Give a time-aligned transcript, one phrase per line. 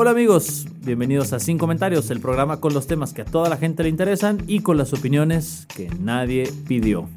[0.00, 3.56] Hola amigos, bienvenidos a Sin Comentarios, el programa con los temas que a toda la
[3.56, 7.08] gente le interesan y con las opiniones que nadie pidió.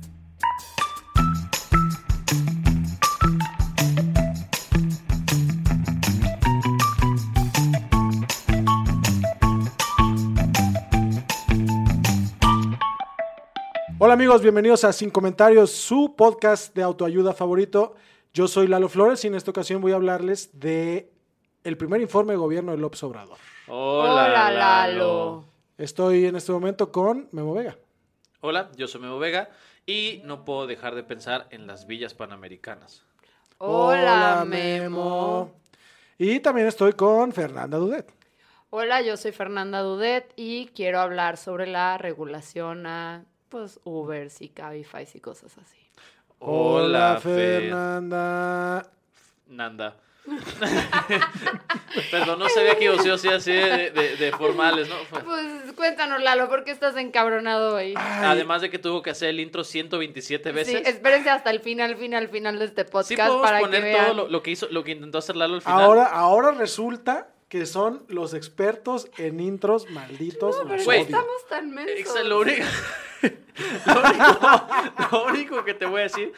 [14.00, 17.94] Hola amigos, bienvenidos a Sin Comentarios, su podcast de autoayuda favorito.
[18.34, 21.12] Yo soy Lalo Flores y en esta ocasión voy a hablarles de
[21.66, 23.38] el primer informe de gobierno de López Obrador.
[23.68, 25.44] Hola, Lalo.
[25.78, 27.78] Estoy en este momento con Memo Vega.
[28.40, 29.50] Hola, yo soy Memo Vega
[29.86, 33.04] y no puedo dejar de pensar en las villas panamericanas.
[33.58, 35.52] Hola, Memo.
[36.18, 38.14] Y también estoy con Fernanda Dudet.
[38.70, 44.48] Hola, yo soy Fernanda Dudet y quiero hablar sobre la regulación a pues Ubers y
[44.48, 45.81] Cabify y cosas así.
[46.44, 47.62] Hola, Fer.
[47.62, 48.88] Fernanda.
[49.48, 49.96] Nanda.
[52.12, 54.96] Perdón, no sabía que ibas a ser así de, de- de formales, ¿no?
[55.24, 57.94] Pues cuéntanos, Lalo, ¿por qué estás encabronado hoy?
[57.98, 60.88] Además de que tuvo que hacer el intro 127 Sí, veces.
[60.88, 64.06] espérense hasta el final, final, final de este Sí podcast podemos para que poner vean.
[64.06, 65.82] todo lo, lo que hizo, lo que intentó hacer Lalo al final.
[65.82, 70.56] Ahora, ahora resulta que son los expertos en intros malditos.
[70.58, 72.16] No, pero no estamos tan mensos.
[72.16, 72.64] Exa- lo único,
[73.86, 74.68] lo, único,
[75.12, 76.34] lo único que te voy a decir,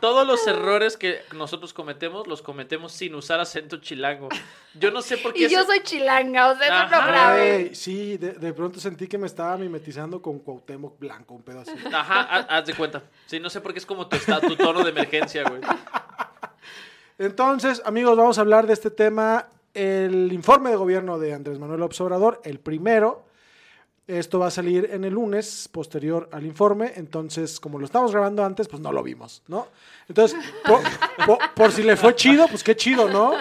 [0.00, 4.28] todos los errores que nosotros cometemos, los cometemos sin usar acento chilango.
[4.74, 5.40] Yo no sé por qué...
[5.44, 7.74] Y yo ese- soy chilanga, o sea, eso no grave.
[7.74, 11.72] Sí, de, de pronto sentí que me estaba mimetizando con Cuauhtémoc Blanco, un pedo así.
[11.92, 13.02] Ajá, ha- haz de cuenta.
[13.26, 15.60] Sí, no sé por qué es como tu, tu tono de emergencia, güey.
[17.18, 21.80] Entonces, amigos, vamos a hablar de este tema, el informe de gobierno de Andrés Manuel
[21.80, 23.24] López Obrador, el primero.
[24.08, 26.92] Esto va a salir en el lunes, posterior al informe.
[26.96, 29.68] Entonces, como lo estamos grabando antes, pues no lo vimos, ¿no?
[30.08, 33.32] Entonces, por, por- si le fue chido, pues qué chido, ¿no?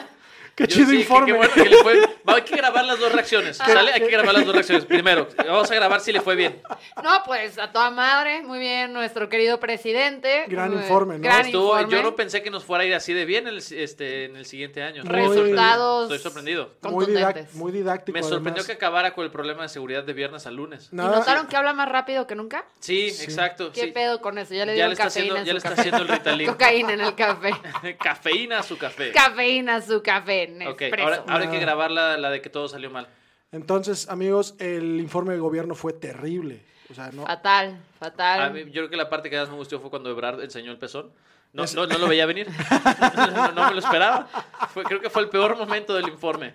[0.58, 1.26] Qué Yo chido sí, que- informe.
[1.28, 3.58] qué bueno que le fue- Va, hay que grabar las dos reacciones.
[3.58, 3.94] ¿Sale?
[3.94, 4.86] Hay que grabar las dos reacciones.
[4.86, 6.60] Primero, vamos a grabar si le fue bien.
[7.04, 10.46] No, pues a toda madre, muy bien, nuestro querido presidente.
[10.48, 11.24] Gran Muy- informe, ¿no?
[11.24, 11.96] Gran Estuvo- informe.
[11.96, 14.36] yo no pensé que nos fuera a ir así de bien en el, este, en
[14.36, 15.04] el siguiente año.
[15.04, 15.16] Muy-.
[15.28, 16.74] Resultados Estoy sorprendido.
[16.82, 17.06] muy,
[17.54, 18.14] muy didáctico.
[18.18, 18.66] Me sorprendió además.
[18.66, 20.90] que acabara con el problema de seguridad de viernes a lunes.
[20.92, 22.66] ¿Y Nada- notaron que habla más rápido que nunca?
[22.80, 23.72] Sí, exacto.
[23.72, 23.92] ¿Qué sí.
[23.92, 24.56] pedo con eso?
[24.56, 25.82] Ya le Ya dieron le está cafeína haciendo- en ya su le está café.
[25.82, 26.48] haciendo el Ritalin.
[26.52, 27.52] Cocaína en el café.
[28.00, 29.12] Cafeína a su café.
[29.12, 30.47] Cafeína a su café.
[30.68, 31.04] Ok, Nespresso.
[31.04, 31.60] ahora, ahora hay que Nada.
[31.60, 33.08] grabar la, la de que todo salió mal.
[33.52, 36.64] Entonces, amigos, el informe de gobierno fue terrible.
[36.90, 37.26] O sea, no.
[37.26, 38.42] Fatal, fatal.
[38.42, 40.72] A mí, yo creo que la parte que más me gustó fue cuando Ebrard enseñó
[40.72, 41.12] el pezón.
[41.54, 42.48] No, no, no lo veía venir.
[43.16, 44.28] no, no me lo esperaba.
[44.74, 46.54] Fue- creo que fue el peor momento del informe.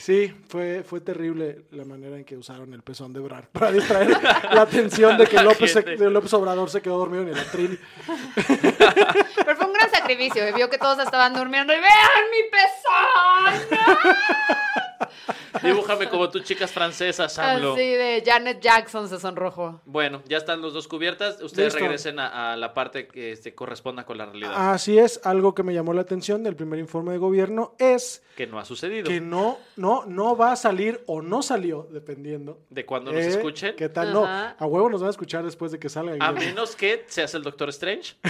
[0.00, 4.10] Sí, fue, fue terrible la manera en que usaron el pezón de Brad para distraer
[4.52, 7.80] la atención de que López, se- de López Obrador se quedó dormido en el atril.
[8.46, 10.44] Pero fue un gran sacrificio.
[10.54, 11.90] Vio que todos estaban durmiendo y ¡vean
[12.30, 13.78] mi pezón!
[15.62, 17.74] Dibújame como tú, chicas francesas, AMLO.
[17.74, 19.80] Así de Janet Jackson se sonrojó.
[19.84, 21.40] Bueno, ya están los dos cubiertas.
[21.42, 21.80] Ustedes Listo.
[21.80, 24.72] regresen a, a la parte que este, corresponda con la realidad.
[24.72, 28.46] Así es, algo que me llamó la atención del primer informe de gobierno es Que
[28.46, 29.06] no ha sucedido.
[29.08, 32.60] que no, no, no va a salir o no salió, dependiendo.
[32.70, 33.74] De cuando nos Eh, escuchen.
[33.76, 34.12] ¿Qué tal?
[34.12, 36.16] No, a huevo nos van a escuchar después de que salga.
[36.24, 38.16] A menos que seas el Doctor Strange.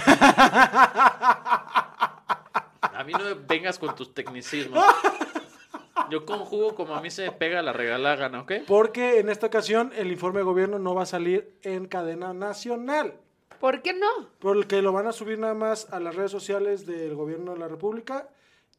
[2.81, 4.83] A mí no me vengas con tus tecnicismos.
[6.11, 8.53] Yo conjugo como a mí se me pega la regalada gana, ¿ok?
[8.67, 13.15] Porque en esta ocasión el informe de gobierno no va a salir en cadena nacional.
[13.61, 14.07] ¿Por qué no?
[14.39, 17.69] Porque lo van a subir nada más a las redes sociales del gobierno de la
[17.69, 18.29] República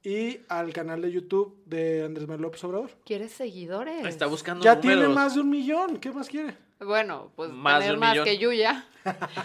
[0.03, 2.91] y al canal de YouTube de Andrés Manuel López Obrador.
[3.05, 4.05] ¿Quieres seguidores?
[4.05, 4.97] Está buscando Ya números.
[4.99, 5.97] tiene más de un millón.
[5.97, 6.55] ¿Qué más quiere?
[6.79, 8.25] Bueno, pues Más de tener un más millón.
[8.25, 8.85] que Yuya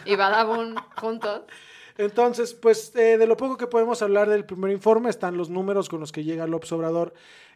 [0.04, 1.42] y Badabun juntos.
[1.96, 5.88] Entonces, pues eh, de lo poco que podemos hablar del primer informe están los números
[5.88, 7.14] con los que llega López Obrador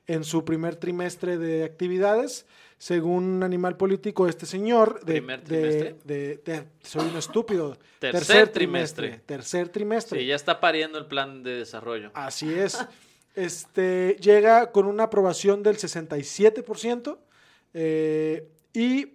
[0.09, 2.47] en su primer trimestre de actividades.
[2.79, 5.05] Según Animal Político, este señor...
[5.05, 5.97] De, ¿Primer trimestre?
[6.05, 7.77] de- de- soy un estúpido.
[7.99, 9.21] Tercer trimestre.
[9.27, 10.21] Tercer trimestre.
[10.21, 12.11] Sí, ya está pariendo el plan de desarrollo.
[12.15, 12.77] Así es.
[13.35, 17.19] Este, llega con una aprobación del 67%
[17.73, 19.13] eh, y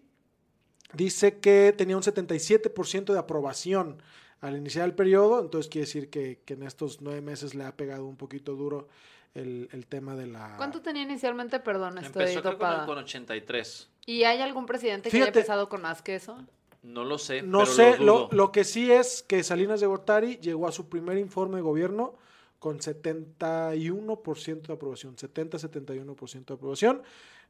[0.94, 4.01] dice que tenía un 77% de aprobación
[4.40, 7.75] al iniciar el periodo, entonces quiere decir que, que en estos nueve meses le ha
[7.75, 8.88] pegado un poquito duro
[9.33, 10.56] el, el tema de la...
[10.57, 11.59] ¿Cuánto tenía inicialmente?
[11.59, 13.89] Perdón, estoy Empezó con, con 83.
[14.06, 16.38] ¿Y hay algún presidente que haya empezado con más que eso?
[16.83, 17.41] No lo sé.
[17.41, 20.71] No pero sé, lo, lo, lo que sí es que Salinas de Gortari llegó a
[20.71, 22.15] su primer informe de gobierno
[22.59, 27.01] con 71% de aprobación, 70-71% de aprobación.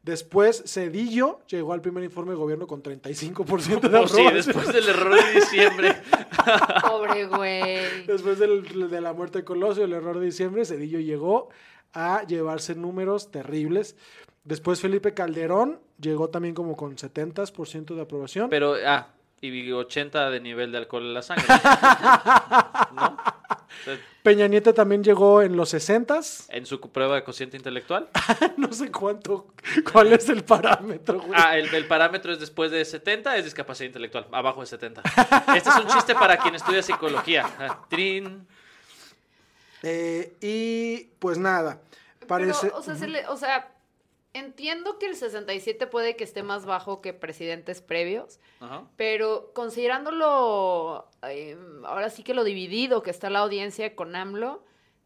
[0.03, 4.33] Después Cedillo llegó al primer informe de gobierno con 35% de Oh, sí, aprobación.
[4.33, 5.95] después del error de diciembre.
[6.87, 8.05] Pobre güey.
[8.05, 11.49] Después del- de la muerte de Colosio, el error de diciembre, Cedillo llegó
[11.93, 13.95] a llevarse números terribles.
[14.43, 18.49] Después Felipe Calderón llegó también como con 70% de aprobación.
[18.49, 19.07] Pero, ah,
[19.43, 21.45] y 80 de nivel de alcohol en la sangre.
[22.93, 23.17] ¿No?
[24.21, 26.45] Peña Nieto también llegó en los 60s.
[26.49, 28.07] En su prueba de cociente intelectual.
[28.57, 29.47] No sé cuánto,
[29.91, 31.31] cuál es el parámetro, güey.
[31.35, 34.27] Ah, el, el parámetro es después de 70, es discapacidad intelectual.
[34.31, 35.01] Abajo de 70.
[35.55, 37.45] Este es un chiste para quien estudia psicología.
[37.59, 38.47] Ah, trin.
[39.81, 41.79] Eh, y pues nada,
[42.27, 42.67] parece...
[42.67, 43.67] Pero, o sea, se le- o sea,
[44.33, 48.87] entiendo que el 67 puede que esté más bajo que presidentes previos, Ajá.
[48.97, 54.63] pero considerándolo, eh, ahora sí que lo dividido que está la audiencia con AMLO,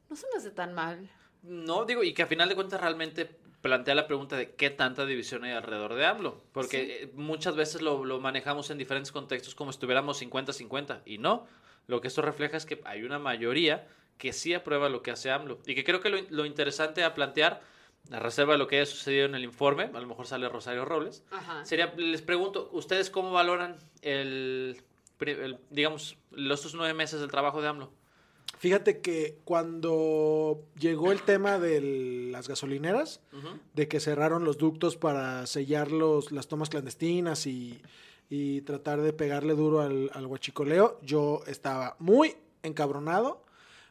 [0.10, 1.10] no se me hace tan mal.
[1.44, 3.30] No, digo, y que a final de cuentas realmente
[3.62, 6.42] plantea la pregunta de qué tanta división hay alrededor de AMLO.
[6.54, 11.02] Porque eh, muchas veces lo, lo manejamos en diferentes contextos como si estuviéramos 50-50.
[11.06, 11.46] Y no,
[11.88, 13.88] lo que esto refleja es que hay una mayoría
[14.18, 15.60] que sí aprueba lo que hace AMLO.
[15.66, 17.62] Y que creo que lo, lo interesante a plantear,
[18.12, 20.86] a reserva de lo que haya sucedido en el informe, a lo mejor sale Rosario
[20.86, 21.66] Robles, Ajá.
[21.66, 24.82] sería, les pregunto, ¿ustedes cómo valoran el,
[25.70, 27.92] digamos, los estos nueve meses del trabajo de AMLO?
[28.60, 33.22] Fíjate que cuando llegó el tema de las gasolineras,
[33.74, 37.80] de que cerraron los ductos para sellar los, las tomas clandestinas y,
[38.32, 43.44] y tratar de pegarle duro al, al huachicoleo, yo estaba muy encabronado,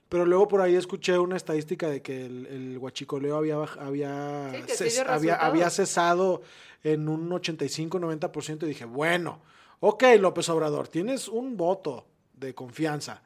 [0.08, 4.75] pero luego por ahí escuché una estadística de que el, el huachicoleo había, había, Sí,
[4.75, 6.43] ces- había, había cesado
[6.85, 9.41] en un 85-90% y dije, bueno,
[9.81, 13.22] ok, López Obrador, tienes un voto de confianza,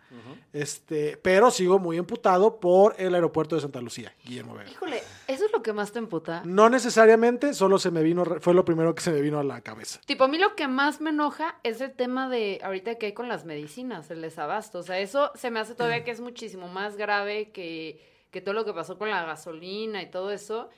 [0.53, 4.71] este, pero sigo muy emputado por el aeropuerto de Santa Lucía, Guillermo Vega.
[4.71, 6.43] Híjole, ¿eso es lo que más te emputa?
[6.45, 9.61] No necesariamente, solo se me vino, fue lo primero que se me vino a la
[9.63, 10.01] cabeza.
[10.07, 13.13] Tipo, a mí lo que más me enoja es el tema de ahorita que hay
[13.13, 14.79] con las medicinas, el desabasto.
[14.79, 18.55] O sea, eso se me hace todavía que es muchísimo más grave que, que todo
[18.55, 20.71] lo que pasó con la gasolina y todo eso.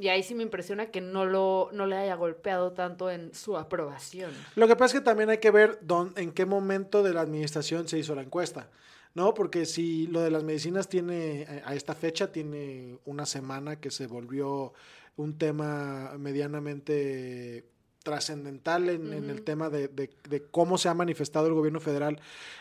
[0.00, 3.56] Y ahí sí me impresiona que no, lo, no le haya golpeado tanto en su
[3.56, 4.30] aprobación.
[4.54, 7.20] Lo que pasa es que también hay que ver dón- en qué momento de la
[7.22, 8.68] administración se hizo la encuesta,
[9.14, 9.34] ¿no?
[9.34, 13.90] Porque si lo de las medicinas tiene, eh, a esta fecha, tiene una semana que
[13.90, 14.72] se volvió
[15.16, 17.64] un tema medianamente
[18.04, 22.18] trascendental en, en el tema de, de- de cómo se ha manifestado el gobierno federal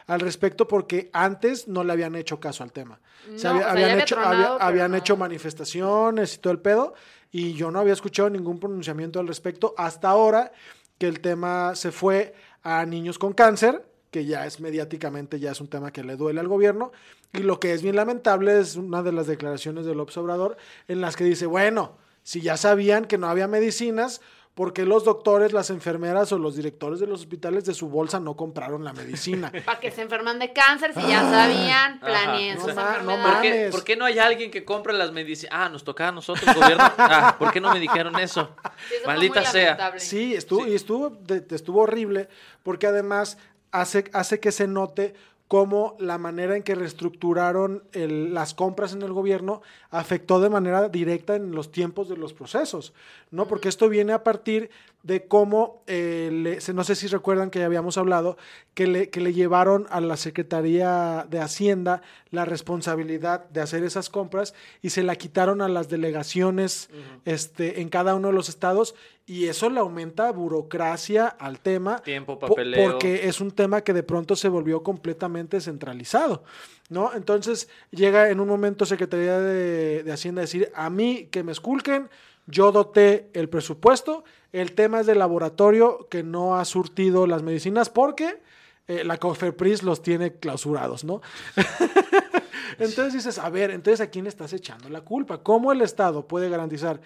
[0.08, 3.00] al respecto, porque antes no le habían hecho caso al tema.
[3.34, 4.98] O sea, No, había- o sea, ya habían había hecho, tronado, había- pero habían no.
[4.98, 6.96] hecho manifestaciones y todo el pedo,
[7.32, 10.52] y yo no había escuchado ningún pronunciamiento al respecto hasta ahora
[10.98, 12.34] que el tema se fue
[12.64, 16.40] a niños con cáncer, que ya es mediáticamente, ya es un tema que le duele
[16.40, 16.92] al gobierno,
[17.34, 20.58] y lo que es bien lamentable es una de las declaraciones del López Obrador
[20.88, 24.22] en las que dice, bueno, si ya sabían que no había medicinas,
[24.58, 28.20] ¿por qué los doctores, las enfermeras o los directores de los hospitales de su bolsa
[28.20, 29.52] no compraron la medicina?
[29.66, 33.24] Para que se enferman de cáncer, si ya sabían, planeen sus No no.
[33.24, 35.54] ¿Por qué, por qué no hay alguien que compre las medicinas?
[35.56, 36.84] Ah, nos tocaba a nosotros, gobierno.
[36.98, 38.50] Ah, ¿por qué no me dijeron eso?
[38.90, 39.62] Sí, eso fue Maldita sea.
[39.66, 40.00] lamentable.
[40.00, 42.28] Sí, estuvo, y estuvo, de- estuvo horrible,
[42.64, 43.38] porque además
[43.72, 45.14] hace, hace que se note
[45.48, 49.62] cómo la manera en que reestructuraron el- las compras en el gobierno
[49.92, 52.94] afectó de manera directa en los tiempos de los procesos,
[53.32, 53.48] ¿no?
[53.48, 54.70] Porque esto viene a partir
[55.08, 58.38] de cómo, eh, le- no sé si recuerdan que ya habíamos hablado,
[58.74, 64.10] que le, que le llevaron a la Secretaría de Hacienda la responsabilidad de hacer esas
[64.10, 66.90] compras y se la quitaron a las delegaciones
[67.26, 68.96] este, en cada uno de los estados
[69.26, 72.00] y eso le aumenta burocracia al tema.
[72.04, 72.92] Tiempo, po- papeleo.
[72.92, 76.44] Porque es un tema que de pronto se volvió completamente centralizado,
[76.90, 77.14] ¿no?
[77.14, 81.52] Entonces llega en un momento Secretaría de, de Hacienda a decir, a mí que me
[81.54, 82.10] esculquen,
[82.48, 87.90] yo doté el presupuesto, el tema es del laboratorio que no ha surtido las medicinas
[87.90, 88.42] porque
[88.88, 91.22] eh, la COFEPRIS los tiene clausurados, ¿no?
[92.80, 95.40] entonces dices, a ver, entonces ¿a quién estás echando la culpa?
[95.44, 97.02] ¿Cómo el Estado puede garantizar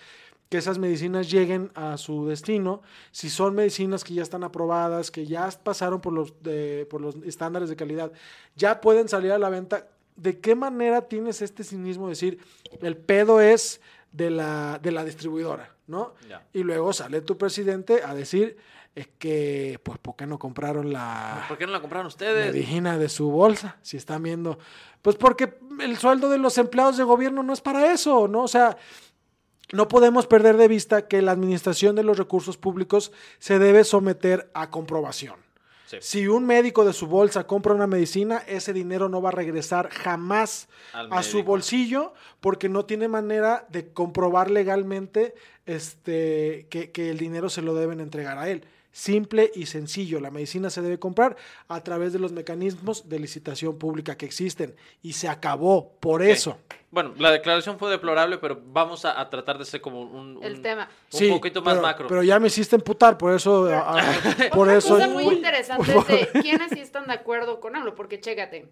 [0.49, 2.81] que esas medicinas lleguen a su destino
[3.11, 7.15] si son medicinas que ya están aprobadas, que ya pasaron por los, de- por los
[7.25, 8.11] estándares de calidad,
[8.55, 9.87] ya pueden salir a la venta?
[10.17, 12.39] ¿De qué manera tienes este cinismo de decir,
[12.81, 13.79] el pedo es
[14.11, 16.13] de la, de la distribuidora, ¿no?
[16.53, 18.57] Y luego sale tu presidente a decir,
[18.93, 22.53] es que, pues, ¿por qué no compraron la ¿Por qué no la compraron ustedes?
[22.53, 23.77] medicina de su bolsa?
[23.81, 24.59] Si están viendo,
[25.01, 28.43] pues porque el sueldo de los empleados de gobierno no es para eso, ¿no?
[28.43, 28.77] O sea,
[29.71, 34.51] no podemos perder de vista que la administración de los recursos públicos se debe someter
[34.53, 35.35] a comprobación.
[35.91, 35.97] Sí.
[36.01, 39.89] Si un médico de su bolsa compra una medicina, ese dinero no va a regresar
[39.89, 45.33] jamás Al a su bolsillo porque no tiene manera de comprobar legalmente
[45.65, 48.63] este, que, que el dinero se lo deben entregar a él.
[48.93, 51.37] Simple y sencillo, la medicina se debe comprar
[51.69, 56.57] a través de los mecanismos de licitación pública que existen y se acabó por eso.
[56.89, 60.43] Bueno, la declaración fue deplorable, pero vamos a, a tratar de ser como un, un-
[60.43, 60.89] El tema.
[61.13, 62.07] un Sí, poquito más pero, macro.
[62.09, 63.65] Pero ya me hiciste emputar, por eso.
[63.67, 64.89] a- a- por eso.
[64.95, 68.67] cosa muy interesante es de quiénes sí están de acuerdo con AMLO, porque chécate,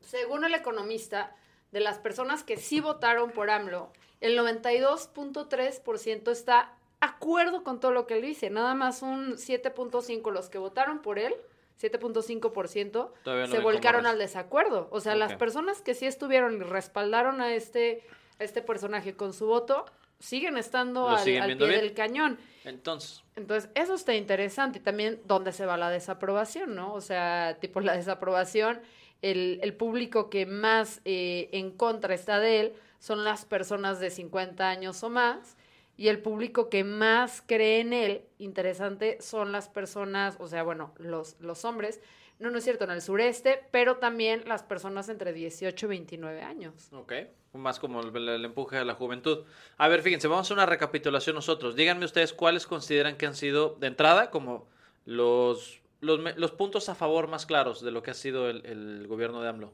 [0.00, 1.36] según el economista,
[1.72, 8.06] de las personas que sí votaron por AMLO, el 92.3% está acuerdo con todo lo
[8.06, 11.34] que él dice, nada más un 7.5 los que votaron por él.
[11.80, 14.88] 7.5% Todavía no se volcaron al desacuerdo.
[14.90, 18.02] O sea, las personas que sí estuvieron y respaldaron a este,
[18.38, 19.84] a este personaje con su voto,
[20.18, 21.86] siguen estando ¿Lo al, siguen al viendo pie bien?
[21.86, 22.38] del cañón.
[22.64, 24.78] Entonces, Entonces, eso está interesante.
[24.78, 26.94] Y también dónde se va la desaprobación, ¿no?
[26.94, 28.80] O sea, tipo la desaprobación,
[29.20, 34.10] el, el público que más eh, en contra está de él son las personas de
[34.10, 35.56] 50 años o más.
[35.96, 40.92] Y el público que más cree en él, interesante, son las personas, o sea, bueno,
[40.98, 42.00] los, los hombres,
[42.38, 46.42] no, no es cierto, en el sureste, pero también las personas entre 18 y 29
[46.42, 46.88] años.
[46.92, 47.12] ok.
[47.54, 49.44] Más como el, empuje a la juventud.
[49.78, 51.74] A ver, fíjense, vamos a una recapitulación nosotros.
[51.74, 54.68] Díganme ustedes cuáles consideran que han sido, de entrada, como
[55.06, 59.40] los, los, los puntos a favor más claros de lo que ha sido el gobierno
[59.40, 59.72] de AMLO.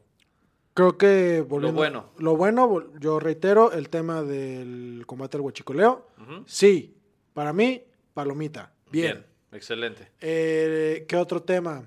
[0.74, 2.10] Creo que volviendo- bueno.
[2.18, 6.06] Lo bueno, yo reitero, el tema del combate al huachicoleo.
[6.46, 6.96] Sí,
[7.34, 7.82] para mí,
[8.14, 8.72] palomita.
[8.90, 9.24] Bien.
[9.52, 10.08] Excelente.
[10.20, 11.84] Eh, ¿Qué otro tema?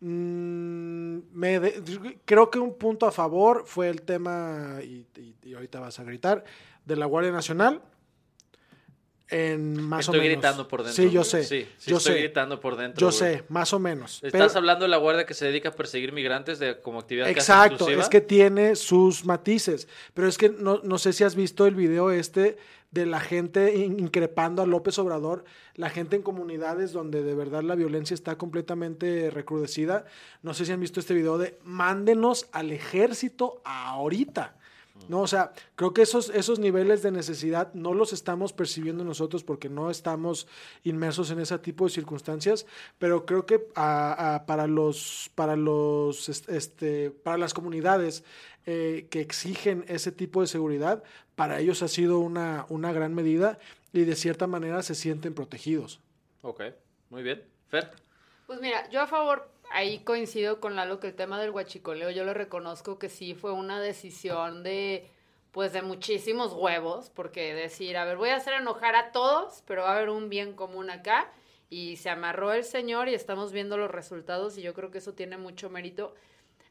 [0.00, 5.54] Mm, me de- creo que un punto a favor fue el tema, y, y- y
[5.54, 6.44] ahorita vas a gritar,
[6.84, 7.82] de la Guardia Nacional.
[9.28, 10.34] En más estoy o menos.
[10.36, 11.02] gritando por dentro.
[11.02, 11.42] Sí, yo sé.
[11.44, 12.18] Sí, sí yo estoy sé.
[12.20, 13.00] gritando por dentro.
[13.00, 13.18] Yo güey.
[13.18, 14.16] sé, más o menos.
[14.22, 17.28] ¿Estás Pero- hablando de la guardia que se dedica a perseguir migrantes de, como actividad
[17.28, 19.88] Exacto, es que tiene sus matices.
[20.14, 22.56] Pero es que no, no sé si has visto el video este
[22.92, 27.62] de la gente in- increpando a López Obrador, la gente en comunidades donde de verdad
[27.62, 30.04] la violencia está completamente recrudecida.
[30.42, 34.56] No sé si han visto este video de mándenos al ejército ahorita.
[35.08, 39.44] No, o sea, creo que esos, esos niveles de necesidad no los estamos percibiendo nosotros
[39.44, 40.48] porque no estamos
[40.82, 42.66] inmersos en ese tipo de circunstancias,
[42.98, 48.24] pero creo que a- a- para los, para los, est- este, para las comunidades
[48.66, 51.04] eh, que exigen ese tipo de seguridad,
[51.36, 53.60] para ellos ha sido una, una gran medida
[53.92, 56.00] y de cierta manera se sienten protegidos.
[56.42, 56.62] Ok,
[57.10, 57.44] muy bien.
[57.68, 57.92] Fer,
[58.48, 62.24] Pues mira, yo a favor, ahí coincido con Lalo que el tema del guachicoleo, yo
[62.24, 65.10] le reconozco que sí fue una decisión de,
[65.52, 69.82] pues de muchísimos huevos, porque decir, a ver, voy a hacer enojar a todos, pero
[69.82, 71.30] va a haber un bien común acá,
[71.68, 75.14] y se amarró el señor y estamos viendo los resultados y yo creo que eso
[75.14, 76.14] tiene mucho mérito.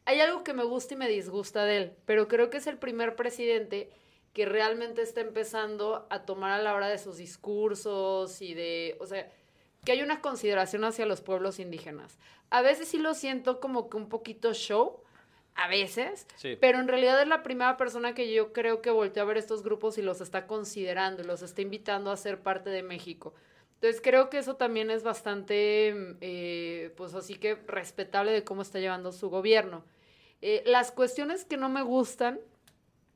[0.06, 2.78] Hay algo que me gusta y me disgusta de él, pero creo que es el
[2.78, 3.90] primer presidente
[4.34, 9.08] que realmente está empezando a tomar a la hora de sus discursos y de, o
[9.08, 9.32] sea,
[9.86, 12.18] que hay una consideración hacia los pueblos indígenas.
[12.50, 15.02] A veces sí lo siento como que un poquito show,
[15.56, 16.58] a veces, Sí.
[16.60, 19.64] pero en realidad es la primera persona que yo creo que volteó a ver estos
[19.64, 23.34] grupos y los está considerando y los está invitando a ser parte de México.
[23.76, 28.80] Entonces creo que eso también es bastante, eh, pues así que respetable de cómo está
[28.80, 29.84] llevando su gobierno.
[30.42, 32.40] Eh, las cuestiones que no me gustan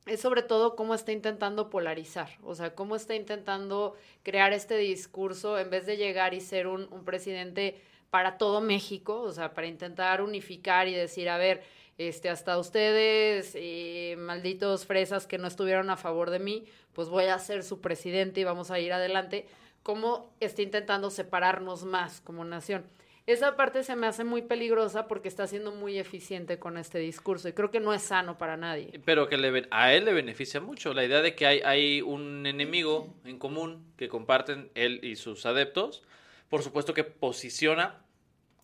[0.06, 5.58] es sobre todo cómo está intentando polarizar, o sea, cómo está intentando crear este discurso
[5.58, 7.80] en vez de llegar y ser un, presidente
[8.10, 11.62] para todo México, o sea, para intentar unificar y decir, a ver,
[11.98, 16.64] este, hasta ustedes, eh, malditos fresas que no estuvieron a favor de mí,
[16.94, 19.46] pues voy a ser su presidente y vamos a ir adelante,
[19.82, 22.84] cómo está intentando separarnos más como nación.
[23.26, 27.48] Esa parte se me hace muy peligrosa porque está siendo muy eficiente con este discurso
[27.48, 29.00] y creo que no es sano para nadie.
[29.04, 30.94] Pero que le, a él le beneficia mucho.
[30.94, 35.46] La idea de que hay, hay un enemigo en común que comparten él y sus
[35.46, 36.02] adeptos,
[36.48, 38.02] por supuesto que posiciona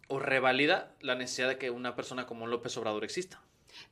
[0.09, 3.41] o revalida la necesidad de que una persona como López Obrador exista.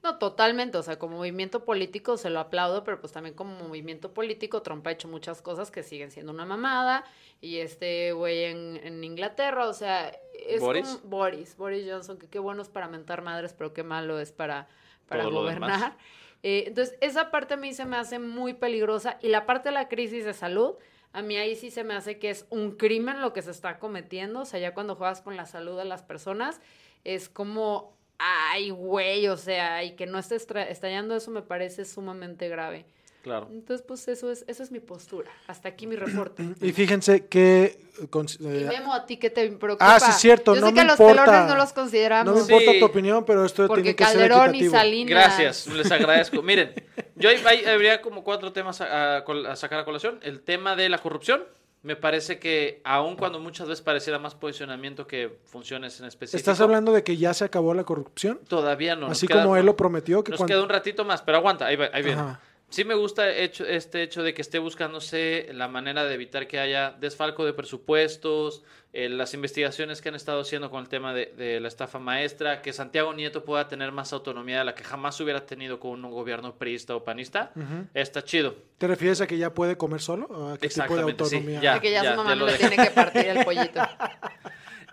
[0.03, 0.79] No, totalmente.
[0.79, 4.87] O sea, como movimiento político se lo aplaudo, pero pues también como movimiento político, Trump
[4.87, 7.05] ha hecho muchas cosas que siguen siendo una mamada.
[7.41, 10.09] Y este güey en, en Inglaterra, o sea,
[10.47, 10.87] es ¿Boris?
[10.89, 14.33] como- Boris, Boris Johnson, que qué bueno es para mentar madres, pero qué malo es
[14.33, 14.69] para,
[15.09, 15.97] para Todo gobernar.
[16.43, 19.19] Eh, entonces, esa parte a mí se me hace muy peligrosa.
[19.23, 20.75] Y la parte de la crisis de salud,
[21.17, 23.79] A mí ahí sí se me hace que es un crimen lo que se está
[23.79, 24.41] cometiendo.
[24.41, 26.61] O sea, ya cuando juegas con la salud de las personas,
[27.05, 32.49] es como, ay, güey, o sea, y que no esté estallando eso me parece sumamente
[32.49, 32.85] grave.
[33.23, 33.49] Claro.
[33.51, 35.31] Entonces, pues eso es, eso es mi postura.
[35.47, 36.45] Hasta aquí mi reporte.
[36.61, 37.79] Y fíjense que...
[37.99, 38.07] eh,
[38.39, 39.95] Y Memo, ¿a ti qué te preocupa?
[39.97, 41.25] Ah, sí, cierto, Yo no sé me que los importa.
[41.25, 42.35] pelones no los no consideramos.
[42.35, 42.79] me importa Sí.
[42.81, 44.69] tu opinión, pero esto porque tiene que ser Calderón y.
[44.69, 45.11] Salinas.
[45.11, 46.43] Gracias, les agradezco.
[46.43, 46.75] Miren,
[47.17, 50.21] yo ahí- ahí habría como cuatro temas a, a a sacar a colación.
[50.23, 51.45] El tema de la corrupción.
[51.85, 56.39] Me parece que aun cuando muchas veces pareciera más posicionamiento que funciones en específico.
[56.39, 58.41] ¿Estás hablando de que ya se acabó la corrupción?
[58.49, 59.07] Todavía no.
[59.09, 60.25] Así queda- como él lo prometió.
[60.25, 62.21] Que Nos cuando- queda un ratito más, pero aguanta, ahí, va- ahí viene.
[62.23, 62.41] Ajá.
[62.75, 66.59] Sí me gusta hecho, este hecho de que esté buscándose la manera de evitar que
[66.59, 71.27] haya desfalco de presupuestos, eh, las investigaciones que han estado haciendo con el tema de,
[71.37, 75.21] de la estafa maestra, que Santiago Nieto pueda tener más autonomía de la que jamás
[75.21, 77.53] hubiera tenido con un gobierno priista o panista,
[77.95, 78.57] está chido.
[78.79, 80.27] ¿Te refieres a que ya puede comer solo?
[80.27, 81.61] ¿O a qué tipo de Exactamente, sí, autonomía?
[81.61, 81.81] ya.
[81.81, 83.83] Que ya, su mamá ya no le tiene que partir el pollito.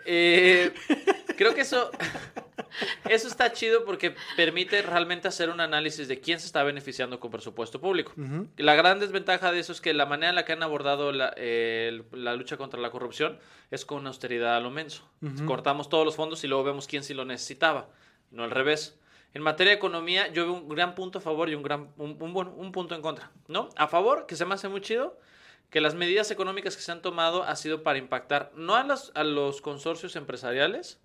[0.04, 0.72] Eh,
[1.36, 1.90] creo que eso,
[3.08, 7.30] eso está chido porque permite realmente hacer un análisis de quién se está beneficiando con
[7.30, 8.12] presupuesto público.
[8.56, 11.32] La gran desventaja de eso es que la manera en la que han abordado la,
[11.36, 13.38] eh, la lucha contra la corrupción
[13.70, 15.08] es con austeridad a lo menso.
[15.46, 17.88] Cortamos todos los fondos y luego vemos quién sí lo necesitaba,
[18.30, 18.98] no al revés.
[19.34, 22.16] En materia de economía, yo veo un gran punto a favor y un, gran, un,
[22.20, 23.30] un punto en contra.
[23.48, 23.70] ¿no?
[23.76, 25.18] A favor, que se me hace muy chido,
[25.70, 29.10] que las medidas económicas que se han tomado ha sido para impactar no a los,
[29.14, 31.00] a los consorcios empresariales,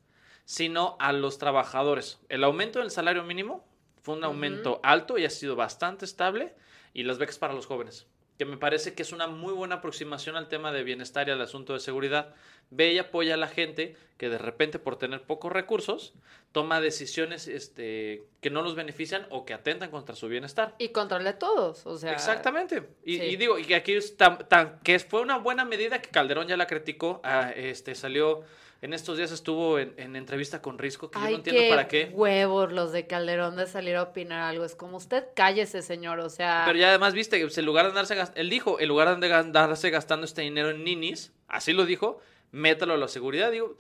[0.48, 2.20] sino a los trabajadores.
[2.30, 3.68] El aumento del salario mínimo
[4.02, 6.54] fue un aumento alto y ha sido bastante estable
[6.94, 10.38] y las becas para los jóvenes, que me parece que es una muy buena aproximación
[10.38, 12.34] al tema de bienestar y al asunto de seguridad.
[12.70, 16.14] Ve y apoya a la gente que de repente por tener pocos recursos
[16.54, 20.76] toma decisiones este, que no los benefician o que atentan contra su bienestar.
[20.78, 22.14] Y control de todos, o sea.
[22.14, 22.88] Exactamente.
[23.04, 23.24] Y, sí.
[23.24, 26.48] y digo, y que aquí es tan, tan- que fue una buena medida que Calderón
[26.48, 27.20] ya la criticó.
[27.26, 28.44] ah, este salió
[28.82, 31.88] en estos días estuvo en, en entrevista con Risco, que yo no entiendo qué para
[31.88, 32.12] qué.
[32.14, 34.66] huevos los de Calderón de salir a opinar algo.
[34.66, 36.64] Es como usted cállese, señor, o sea.
[36.66, 39.20] Pero ya además viste que pues, en lugar de andarse gast- él dijo, en lugar
[39.20, 42.20] de andarse gastando este dinero en ninis, así lo dijo,
[42.52, 43.52] métalo a la seguridad.
[43.52, 43.78] Digo,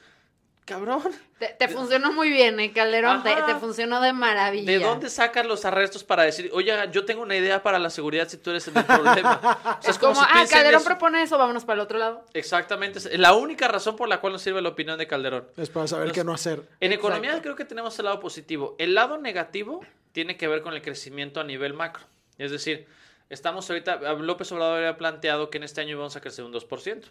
[0.67, 1.01] cabrón,
[1.39, 3.23] Te, te funcionó muy bien, ¿eh, Calderón?
[3.23, 4.69] Te, funcionó de maravilla.
[4.69, 8.27] ¿de dónde sacas los arrestos para decir, oye, yo tengo una idea para la seguridad
[8.27, 9.39] si tú eres el del problema?
[9.79, 12.25] O sea, Es como, si ah, Calderón propone eso, vámonos para el otro lado.
[12.33, 15.47] Exactamente, es la única razón por la cual nos sirve la opinión de Calderón.
[15.55, 16.59] Es para saber qué no hacer.
[16.81, 17.07] En Exacto.
[17.07, 18.75] economía creo que tenemos el lado positivo.
[18.77, 22.03] El lado negativo tiene que ver con el crecimiento a nivel macro.
[22.37, 22.87] Es decir,
[23.29, 27.05] estamos ahorita, López Obrador había planteado que en este año íbamos a crecer un 2%.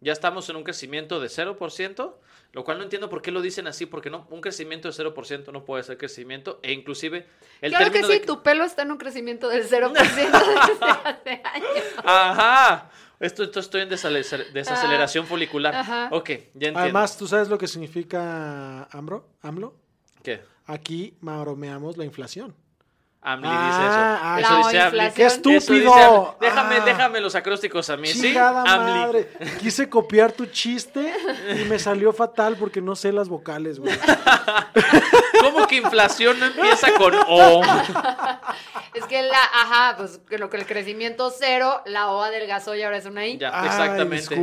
[0.00, 2.14] Ya estamos en un crecimiento de 0%,
[2.52, 5.52] lo cual no entiendo por qué lo dicen así, porque no, un crecimiento de 0%
[5.52, 7.26] no puede ser crecimiento, e inclusive
[7.60, 8.20] el claro que sí, de...
[8.20, 10.26] tu pelo está en un crecimiento del 0% desde
[10.86, 11.84] hace años.
[12.02, 15.74] Ajá, esto, esto estoy en desaceleración folicular.
[15.74, 16.08] ajá.
[16.12, 16.34] Ok, ya
[16.68, 16.80] entiendo.
[16.80, 19.28] Además, ¿tú sabes lo que significa AMRO?
[19.42, 19.74] AMLO?
[20.22, 20.40] ¿Qué?
[20.64, 22.54] Aquí maromeamos la inflación.
[23.22, 23.98] AMLI Ah, dice eso.
[24.22, 25.10] ah, eso dice AMLI.
[25.14, 25.92] ¡Qué estúpido!
[25.94, 26.36] AMLI.
[26.40, 26.84] Déjame, Ah.
[26.86, 28.34] déjame los acrósticos a mí, ¿sí?
[28.36, 28.92] AMLI.
[29.00, 29.28] madre.
[29.60, 31.12] Quise copiar tu chiste
[31.60, 33.92] y me salió fatal porque no sé las vocales, güey.
[35.70, 37.62] ¿Cómo que inflación no empieza con O?
[38.92, 42.82] Es que la, ajá, pues que lo que el crecimiento cero, la O adelgazó y
[42.82, 43.38] ahora es una I.
[43.38, 44.36] Ya, Ay, exactamente.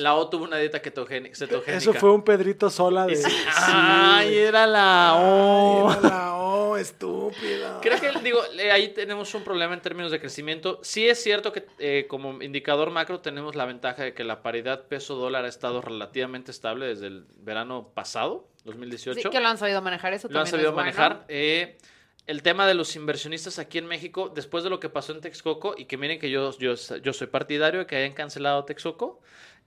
[0.00, 1.36] la, O tuvo una dieta ketogénica.
[1.36, 1.76] cetogénica.
[1.78, 3.16] Eso fue un Pedrito Sola de.
[3.16, 5.90] Sí, Ay, era la O.
[5.90, 7.80] Ay, era la O, estúpido.
[7.80, 10.80] Creo que, digo, eh, ahí tenemos un problema en términos de crecimiento.
[10.82, 14.86] Sí es cierto que eh, como indicador macro tenemos la ventaja de que la paridad
[14.88, 19.20] peso-dólar ha estado relativamente estable desde el verano pasado, 2018.
[19.20, 20.86] Sí, que lo han sabido manejar eso lo han sabido es bueno.
[20.86, 21.24] manejar.
[21.28, 21.78] Eh,
[22.26, 25.74] el tema de los inversionistas aquí en México, después de lo que pasó en Texcoco,
[25.76, 29.20] y que miren que yo, yo, yo soy partidario de que hayan cancelado Texcoco,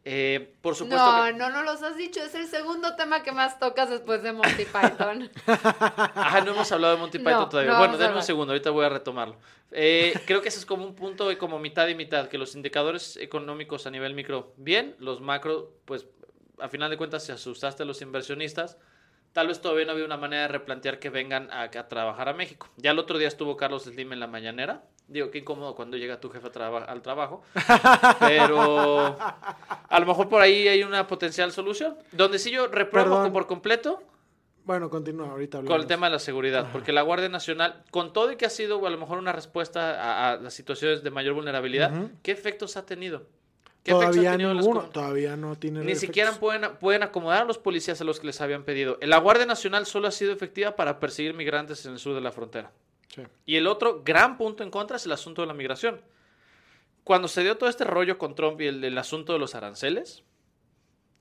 [0.07, 1.33] eh, por supuesto No, que...
[1.33, 2.21] no, no los has dicho.
[2.21, 5.29] Es el segundo tema que más tocas después de Monty Python.
[5.47, 7.71] Ajá, no hemos hablado de Monty No, Python todavía.
[7.73, 9.35] no bueno, denme un segundo, ahorita voy a retomarlo.
[9.71, 12.55] Eh, creo que ese es como un punto de como mitad y mitad, que los
[12.55, 16.05] indicadores económicos a nivel micro, bien, los macro, pues
[16.59, 18.77] a final de cuentas, si asustaste a los inversionistas,
[19.33, 22.33] tal vez todavía no había una manera de replantear que vengan a, a trabajar a
[22.33, 22.69] México.
[22.77, 24.83] Ya el otro día estuvo Carlos Slim en la mañanera.
[25.07, 27.43] Digo, qué incómodo cuando llega tu jefe traba- al trabajo.
[28.19, 31.95] Pero a lo mejor por ahí hay una potencial solución.
[32.11, 33.33] Donde sí yo repruebo Perdón.
[33.33, 34.01] por completo
[34.63, 35.73] Bueno, continúa, ahorita hablamos.
[35.75, 38.49] con el tema de la seguridad, porque la Guardia Nacional, con todo y que ha
[38.49, 41.91] sido a lo mejor una respuesta a, a las situaciones de mayor vulnerabilidad.
[42.23, 43.23] ¿qué efectos ha tenido?
[43.85, 44.67] ¿Qué efectos Todavía las
[45.37, 46.01] no tiene Ni efectos.
[46.01, 48.97] siquiera pueden, pueden acomodar a los policías a los que les habían pedido.
[49.01, 52.31] La Guardia Nacional solo ha sido efectiva para perseguir migrantes en el sur de la
[52.33, 52.71] frontera.
[53.09, 53.21] Sí.
[53.45, 56.01] Y el otro gran punto en contra es el asunto de la migración.
[57.03, 60.23] cuando se dio todo este rollo con Trump y el, el asunto de los aranceles,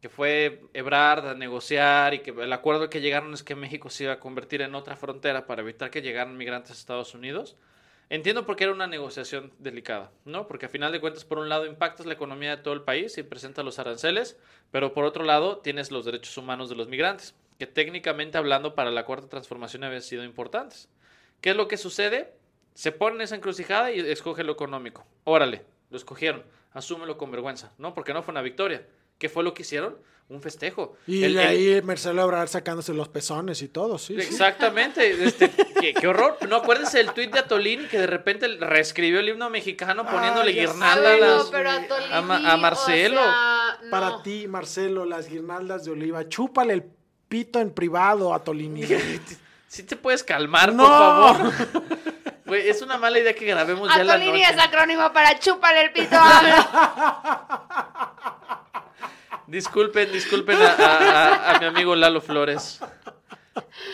[0.01, 4.05] que fue Ebrard a negociar y que el acuerdo que llegaron es que México se
[4.05, 7.57] iba a convertir en otra frontera para evitar que llegaran migrantes a Estados Unidos.
[8.11, 10.47] Entiendo por qué era una negociación delicada, ¿no?
[10.47, 13.17] Porque a final de cuentas, por un lado, impactas la economía de todo el país
[13.17, 14.39] y presentas los aranceles,
[14.71, 18.91] pero por otro lado, tienes los derechos humanos de los migrantes, que técnicamente hablando para
[18.91, 20.89] la cuarta transformación habían sido importantes.
[21.41, 22.35] ¿Qué es lo que sucede?
[22.75, 25.07] Se ponen esa encrucijada y escoge lo económico.
[25.25, 26.43] Órale, lo escogieron.
[26.73, 27.95] Asúmelo con vergüenza, ¿no?
[27.95, 28.87] Porque no fue una victoria.
[29.19, 29.97] ¿Qué fue lo que hicieron?
[30.27, 30.97] Un festejo.
[31.07, 34.15] Y El- de el- ahí Marcelo Ebrard sacándose los pezones y todo, sí.
[34.15, 34.21] sí.
[34.27, 35.23] Exactamente.
[35.25, 36.39] Este, qué, qué horror.
[36.49, 40.63] No acuérdense del tuit de Atolini que de repente reescribió el himno mexicano poniéndole ya
[40.63, 40.69] sé.
[40.73, 43.21] guirnalda a, Ay, no, las- pero a, a Tolini, Ma- a Marcelo.
[43.21, 43.91] o sea, no.
[43.91, 46.27] Para ti, Marcelo, las guirnaldas de oliva.
[46.29, 46.85] Chúpale el
[47.29, 48.83] pito en privado a Tolini.
[49.69, 50.85] Si te puedes calmar, No.
[50.85, 51.53] por favor.
[52.57, 54.55] Es una mala idea que grabemos ya la Atolini noche.
[54.55, 56.17] es acrónimo para chúpale el pito.
[59.47, 60.99] Disculpen, disculpen a, a-
[61.35, 62.81] a- a mi amigo Lalo Flores.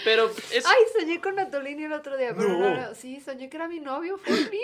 [0.04, 0.64] Pero es...
[0.64, 2.32] Ay, soñé con Atolini el otro día.
[2.34, 2.58] Pero No.
[2.58, 4.16] no, no, sí, soñé que era mi novio.
[4.18, 4.60] Fue horrible,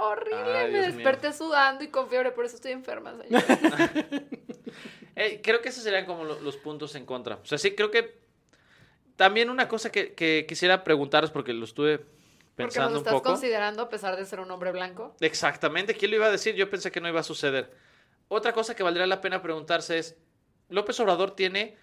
[0.00, 0.58] horrible.
[0.58, 3.42] Ay, Me Dios desperté sudando y con fiebre, por eso estoy enferma, señor.
[5.20, 7.36] Eh, creo que esos serían como lo- los puntos en contra.
[7.42, 8.20] O sea, sí, creo que
[9.16, 12.06] también una cosa que, que quisiera preguntaros, porque lo estuve Porque
[12.54, 13.30] pensando nos un estás poco.
[13.30, 15.16] considerando a pesar de ser un hombre blanco.
[15.18, 16.54] Exactamente, ¿quién lo iba a decir?
[16.54, 17.68] Yo pensé que no iba a suceder.
[18.28, 20.16] Otra cosa que valdría la pena preguntarse es,
[20.68, 21.76] López Obrador tiene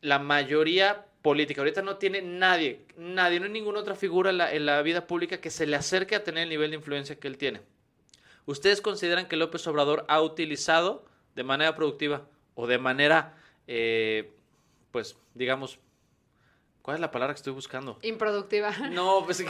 [0.00, 1.60] la mayoría política.
[1.60, 5.50] Ahorita no tiene nadie, nadie, no hay ninguna otra figura en la, vida pública que
[5.50, 7.60] se le acerque a tener el nivel de influencia que él tiene.
[8.44, 11.04] ¿Ustedes consideran que López Obrador ha utilizado
[11.36, 13.36] de manera productiva o de manera,
[13.68, 14.32] eh,
[14.90, 15.78] pues, digamos,
[16.82, 17.98] ¿cuál es la palabra que estoy buscando?
[18.02, 18.70] Improductiva.
[18.90, 19.42] No, pues,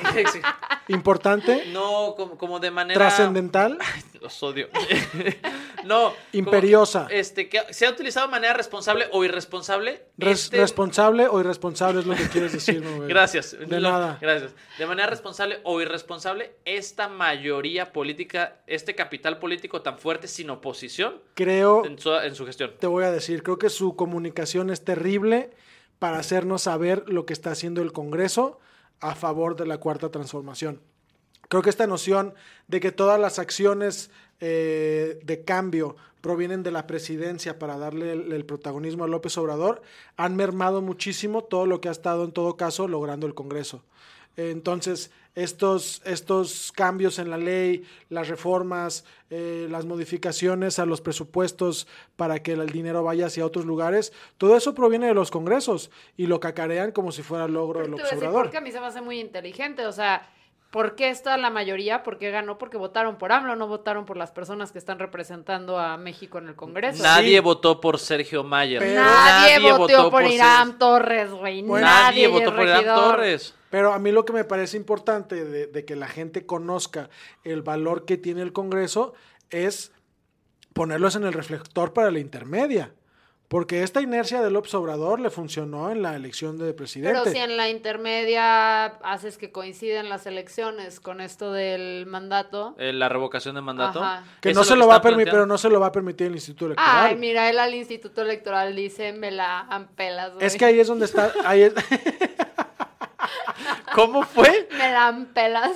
[0.89, 2.99] Importante, no, como, como de manera...
[2.99, 3.79] trascendental,
[4.21, 4.69] Los odio.
[5.85, 6.13] no.
[6.33, 7.07] Imperiosa.
[7.07, 10.03] que, este, que se ha utilizado de manera responsable o irresponsable.
[10.19, 12.53] res- este- responsable o irresponsable es lo que quieres
[12.97, 13.09] güey.
[13.09, 13.53] Gracias.
[13.59, 14.19] De Lo- nada.
[14.21, 14.53] Gracias.
[14.79, 21.21] De manera responsable o irresponsable, esta mayoría política, este capital político tan fuerte sin oposición
[21.35, 22.73] Creo, en su, en su gestión.
[22.79, 25.51] te voy a decir, creo que su comunicación es terrible
[26.03, 28.59] para hacernos saber lo que está haciendo el Congreso
[28.99, 30.81] a favor de la cuarta transformación.
[31.49, 32.35] Creo que esta noción
[32.67, 34.11] de que todas las acciones
[34.41, 39.81] eh, de cambio provienen de la presidencia para darle el, el protagonismo a López Obrador
[40.17, 43.85] han mermado muchísimo todo lo que ha estado en todo caso logrando el Congreso.
[44.37, 51.87] Entonces, estos, estos cambios en la ley, las reformas, eh, las modificaciones a los presupuestos
[52.17, 56.27] para que el dinero vaya hacia otros lugares, todo eso proviene de los congresos y
[56.27, 58.43] lo cacarean como si fuera logro del observador.
[58.45, 59.87] porque a mí se me hace muy inteligente.
[59.87, 60.29] O sea,
[60.71, 62.03] ¿por qué está la mayoría?
[62.03, 62.59] ¿Por qué ganó?
[62.59, 66.49] Porque votaron por AMLO, no votaron por las personas que están representando a México en
[66.49, 67.03] el Congreso.
[67.03, 67.41] Nadie Sí.
[67.41, 68.81] votó por Sergio Mayer.
[68.81, 71.63] Pero- Nadie, votó por Ser- Irán Torres, güey.
[71.63, 72.97] Bueno, Nadie Nadie, votó por Irán regidor.
[73.13, 73.55] Torres.
[73.73, 77.09] Pero a mí lo que me parece importante de, de que la gente conozca
[77.43, 79.15] el valor que tiene el Congreso
[79.49, 79.93] es
[80.75, 82.93] ponerlos en el reflector para la intermedia.
[83.49, 87.21] Porque esta inercia del Obrador le funcionó en la elección de presidente.
[87.23, 92.75] Pero si en la intermedia haces que coinciden las elecciones con esto del mandato.
[92.79, 94.03] Eh, la revocación de mandato.
[94.03, 94.25] Ajá.
[94.41, 96.35] que no se lo va a permitir, pero no se lo va a permitir el
[96.35, 97.07] Instituto Electoral.
[97.09, 100.47] Ay, mira, él al Instituto Electoral dice, me la ampelas, güey.
[100.47, 101.75] es que ahí es donde está, ahí es,
[103.95, 104.69] ¿Cómo fue?
[104.73, 105.73] Me la ampelas.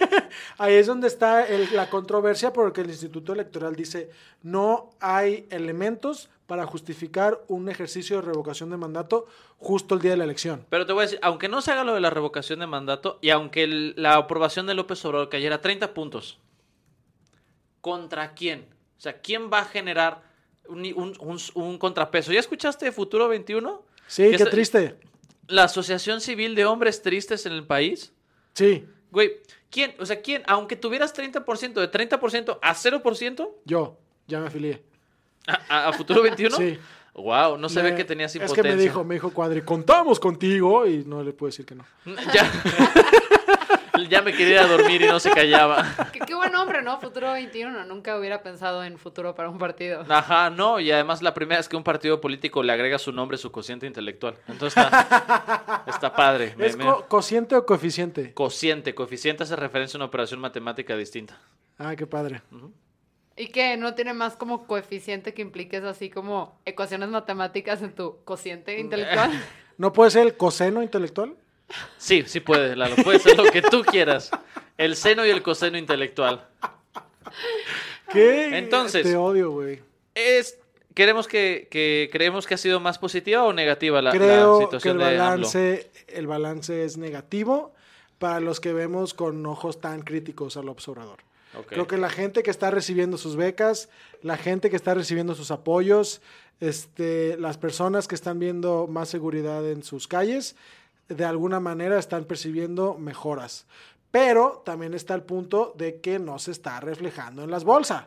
[0.58, 4.10] ahí es donde está el- la controversia porque el Instituto Electoral dice
[4.42, 9.26] no hay elementos para justificar un ejercicio de revocación de mandato
[9.58, 10.64] justo el día de la elección.
[10.70, 13.18] Pero te voy a decir, aunque no se haga lo de la revocación de mandato
[13.20, 16.38] y aunque el- la aprobación de López Obrador cayera a 30 puntos,
[17.80, 18.66] ¿contra quién?
[18.96, 20.22] O sea, ¿quién va a generar
[20.68, 22.32] un, un- un- un contrapeso?
[22.32, 23.82] ¿Ya escuchaste de Futuro 21?
[24.06, 24.96] Sí, Que qué está- triste.
[25.48, 28.12] La Asociación Civil de Hombres Tristes en el país.
[28.54, 29.32] Sí, Güey,
[29.70, 29.94] ¿quién?
[29.98, 30.42] O sea, ¿quién?
[30.46, 34.82] Aunque tuvieras 30%, de 30% a 0%, yo ya me afilié.
[35.46, 36.56] a, a- a Futuro 21.
[36.56, 36.78] Sí.
[37.14, 38.62] Wow, no se ve que tenías Es impotencia.
[38.72, 41.86] que me dijo, me dijo Cuadri, contamos contigo y no le puedo decir que no.
[42.34, 42.52] Ya.
[44.08, 45.84] ya me quería ir a dormir y no se callaba.
[46.12, 47.00] qué, qué buen hombre, ¿no?
[47.00, 47.84] Futuro 21.
[47.84, 50.04] Nunca hubiera pensado en futuro para un partido.
[50.08, 53.36] Ajá, no, y además la primera es que un partido político le agrega su nombre,
[53.38, 54.36] su cociente intelectual.
[54.48, 56.54] Entonces está, está padre.
[56.58, 58.32] ¿Es me- co- cociente o coeficiente?
[58.34, 61.38] Cociente, coeficiente hace referencia a una operación matemática distinta.
[61.78, 62.42] Ah, qué padre.
[63.36, 68.18] Y que no tiene más como coeficiente que impliques así como ecuaciones matemáticas en tu
[68.24, 69.30] cociente intelectual.
[69.78, 71.36] ¿No puede ser el coseno intelectual?
[71.98, 74.30] Sí, sí puede, Lalo, puede ser lo que tú quieras.
[74.78, 76.46] El seno y el coseno intelectual.
[78.12, 78.56] ¿Qué?
[78.58, 79.80] Entonces- Te odio, güey.
[80.14, 80.58] Es,
[80.94, 84.64] queremos que, que creemos que ha sido más positiva o negativa la, la Creo que
[84.64, 85.24] situación el de AMLO.
[85.46, 87.74] balance, el balance es negativo
[88.18, 91.18] para los que vemos con ojos tan críticos al observador.
[91.68, 93.88] Creo que la gente que está recibiendo sus becas,
[94.20, 96.20] la gente que está recibiendo sus apoyos,
[96.60, 100.54] este, las personas que están viendo más seguridad en sus calles,
[101.08, 103.66] de alguna manera están percibiendo mejoras.
[104.10, 108.04] Pero también está el punto de que no se está reflejando en las bolsas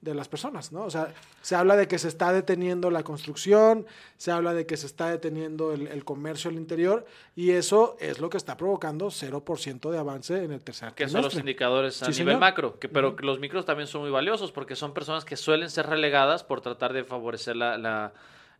[0.00, 0.82] de las personas, ¿no?
[0.82, 3.86] O sea, se habla de que se está deteniendo la construcción,
[4.18, 8.20] se habla de que se está deteniendo el, el comercio al interior y eso es
[8.20, 12.06] lo que está provocando 0% de avance en el tercer Que son los indicadores a
[12.06, 12.40] Sí, nivel señor.
[12.40, 15.86] macro, que, pero los micros también son muy valiosos porque son personas que suelen ser
[15.86, 18.12] relegadas por tratar de favorecer la, la,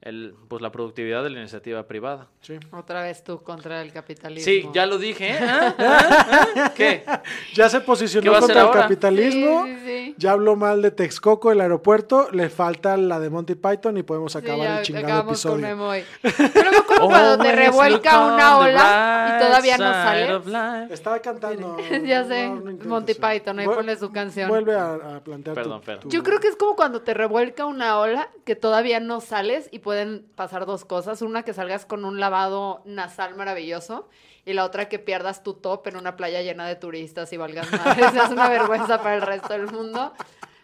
[0.04, 2.28] el, pues, la productividad de la iniciativa privada.
[2.42, 2.58] Sí.
[2.72, 4.44] Otra vez tú contra el capitalismo.
[4.44, 5.30] Sí, ya lo dije.
[5.30, 5.38] ¿eh?
[5.40, 5.74] ¿Ah?
[5.78, 6.48] ¿Ah?
[6.56, 6.72] ¿Ah?
[6.76, 7.04] ¿Qué?
[7.54, 8.80] Ya se ¿Qué posicionó contra el ahora?
[8.82, 10.14] capitalismo, Sí, sí, sí.
[10.18, 14.36] ya habló mal de Texcoco, el aeropuerto, le falta la de Monty Python y podemos
[14.36, 15.88] acabar ya el chingado con episodio.
[15.88, 16.04] Hoy.
[16.22, 20.92] Pero luego como cuando te revuelca una ola y todavía no sale.
[20.92, 21.76] Estaba cantando.
[22.04, 23.20] Ya sé, intentes, Monty sí.
[23.20, 24.48] Python, ahí ponle su canción.
[24.50, 26.00] Vuelve a, a plantear tu- Perdón, Fer.
[26.00, 29.68] tu- Yo creo que es como cuando te revuelca una ola que todavía no sales
[29.72, 31.22] y pueden pasar dos cosas.
[31.22, 34.08] Una, que salgas con un lavado nasal maravilloso
[34.44, 37.70] y la otra, que pierdas tu top en una playa llena de turistas y valgas
[37.70, 38.12] madres.
[38.12, 40.12] es una vergüenza para el resto del mundo.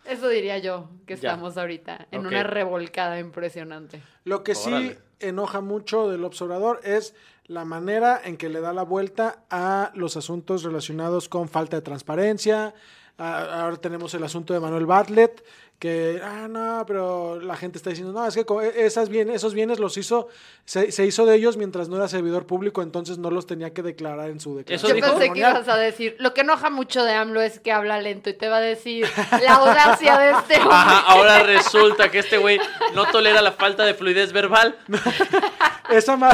[0.04, 1.30] Eso diría yo, que Ya.
[1.30, 2.26] estamos ahorita en Ok.
[2.32, 4.02] una revolcada impresionante.
[4.24, 4.98] Lo que sí Órale.
[5.20, 7.14] enoja mucho del observador es
[7.46, 11.82] la manera en que le da la vuelta a los asuntos relacionados con falta de
[11.82, 12.74] transparencia.
[13.18, 15.44] Ahora tenemos el asunto de Manuel Bartlett,
[15.80, 19.54] que, ah, no, pero la gente está diciendo, no, es que co- esas bien, esos
[19.54, 20.28] bienes los hizo,
[20.66, 23.82] se, se hizo de ellos mientras no era servidor público, entonces no los tenía que
[23.82, 24.90] declarar en su ¿Eso declaración.
[24.90, 25.06] Yo dijo?
[25.06, 25.52] pensé que patrimonial".
[25.64, 28.48] ibas a decir, lo que enoja mucho de AMLO es que habla lento y te
[28.50, 29.06] va a decir
[29.42, 30.68] la audacia de este hombre.
[30.70, 32.60] Ajá, ahora resulta que este güey
[32.94, 34.76] no tolera la falta de fluidez verbal.
[35.90, 36.30] Esa, ma-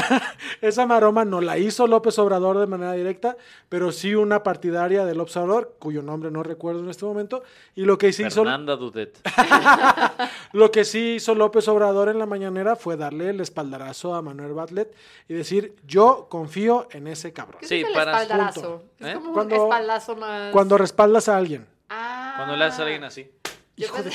[0.60, 3.38] esa maroma no la hizo López Obrador de manera directa,
[3.70, 7.42] pero sí una partidaria del observador, cuyo nombre no recuerdo en este momento,
[7.74, 9.18] y lo que sí hizo, Fernanda Dudet.
[10.52, 14.52] lo que sí hizo López Obrador en la mañanera fue darle el espaldarazo a Manuel
[14.54, 14.94] Bartlett
[15.28, 17.58] y decir, yo confío en ese cabrón.
[17.60, 18.60] ¿Qué Sí, es el para- espaldazo?
[18.60, 18.84] punto.
[19.00, 19.14] Es ¿Eh?
[19.14, 20.52] como Cuando- un espaldazo más...
[20.52, 22.32] Cuando respaldas a alguien, Ah.
[22.36, 23.30] Cuando le haces a alguien así.
[23.76, 24.10] Yo hijo de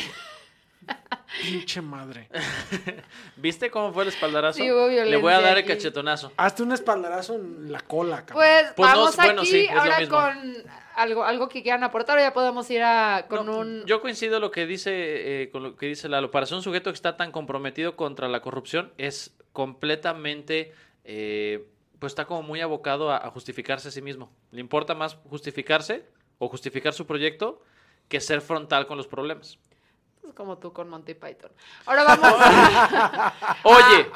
[1.41, 2.27] pinche madre.
[3.35, 4.57] ¿Viste cómo fue el espaldarazo?
[4.57, 5.69] Sí, hubo Le voy a dar el aquí.
[5.73, 6.31] cachetonazo.
[6.37, 8.35] Hazte un espaldarazo en la cola, cabrón.
[8.45, 10.63] Pues, Pues no, vamos bueno, aquí sí, es lo ahora con
[10.95, 13.85] algo, algo que quieran aportar o ya podemos ir a, con No, un...
[13.85, 16.31] Yo coincido lo que dice eh, con lo que dice Lalo.
[16.31, 21.65] Para ser un sujeto que está tan comprometido contra la corrupción es completamente, eh,
[21.99, 24.31] pues está como muy abocado a, a justificarse a sí mismo.
[24.51, 26.05] Le importa más justificarse
[26.39, 27.61] o justificar su proyecto
[28.07, 29.57] que ser frontal con los problemas.
[30.27, 31.51] Es como tú con Monty Python.
[31.85, 33.33] Ahora vamos a...
[33.63, 34.09] Oye,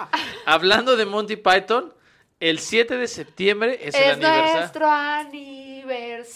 [0.45, 1.93] hablando de Monty Python,
[2.39, 4.59] el 7 de septiembre es, el aniversario.
[4.59, 6.35] nuestro aniversario.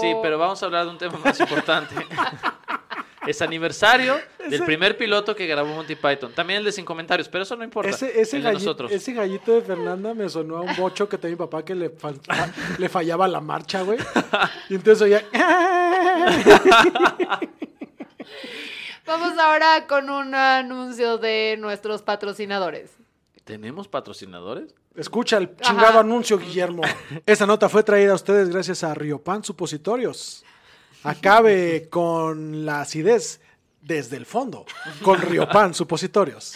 [0.00, 1.94] Sí, pero vamos a hablar de un tema más importante.
[3.26, 6.32] es aniversario del primer piloto que grabó Monty Python.
[6.32, 7.90] También el de sin comentarios, pero eso no importa.
[7.90, 8.92] Ese, ese, el de galli- nosotros.
[8.92, 11.92] ese gallito de Fernanda me sonó a un bocho que tenía mi papá que le,
[12.78, 13.98] le fallaba la marcha, güey.
[14.68, 15.24] Y entonces oía...
[19.06, 22.90] Vamos ahora con un anuncio de nuestros patrocinadores.
[23.44, 24.74] ¿Tenemos patrocinadores?
[24.94, 26.00] Escucha el chingado Ajá.
[26.00, 26.82] anuncio, Guillermo.
[27.26, 30.44] Esta nota fue traída a ustedes gracias a Riopan Supositorios.
[31.02, 33.40] Acabe con la acidez
[33.80, 34.66] desde el fondo
[35.02, 36.54] con Riopan Supositorios.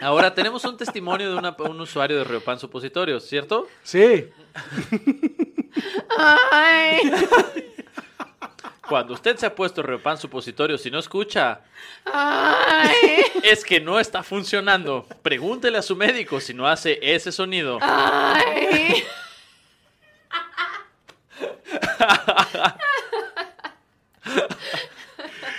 [0.00, 3.68] Ahora tenemos un testimonio de una- un usuario de Riopan Supositorios, ¿cierto?
[3.82, 4.30] Sí,
[6.50, 6.98] Ay,
[8.90, 11.60] Cuando usted se ha puesto Riopan Supositorios y no escucha,
[12.06, 15.06] ay, es que no está funcionando.
[15.22, 17.78] Pregúntele a su médico si no hace ese sonido.
[17.80, 19.04] ay.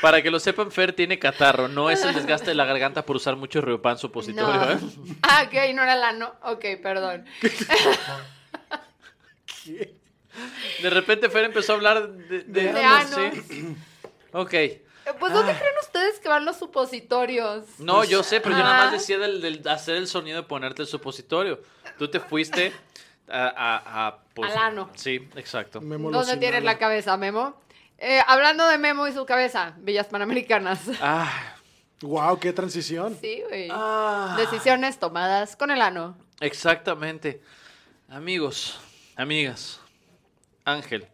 [0.01, 1.67] Para que lo sepan, Fer tiene catarro.
[1.67, 4.71] No es el desgaste de la garganta por usar mucho Riopan Supositorio, No.
[4.71, 4.79] ¿eh?
[5.21, 6.33] Ah, ok, no era la no.
[6.43, 7.25] Ok, perdón.
[10.81, 13.09] De repente Fer empezó a hablar de, de, De no anos.
[13.09, 13.31] sé.
[14.33, 14.53] Ok.
[15.19, 17.65] Pues, ¿dónde creen ustedes que van los supositorios?
[17.79, 18.91] No, yo sé, pero yo nada más Ah.
[18.97, 21.59] decía del, del hacer el sonido de ponerte el supositorio.
[21.97, 22.71] Tú te fuiste
[23.27, 23.47] a...
[23.47, 24.89] a, a, pues, Al ano.
[24.95, 25.81] Sí, exacto.
[25.81, 27.59] Memo lo ¿Dónde tienes la cabeza, Memo?
[27.97, 30.79] Eh, hablando de Memo y su cabeza, Villas Panamericanas.
[31.01, 31.55] Ah,
[32.03, 33.15] Wow, qué transición.
[33.21, 33.67] Sí, güey.
[33.71, 34.35] ah.
[34.39, 36.17] Decisiones tomadas con el ano.
[36.39, 37.41] Exactamente.
[38.09, 38.79] Amigos,
[39.15, 39.79] amigas,
[40.65, 41.07] Ángel.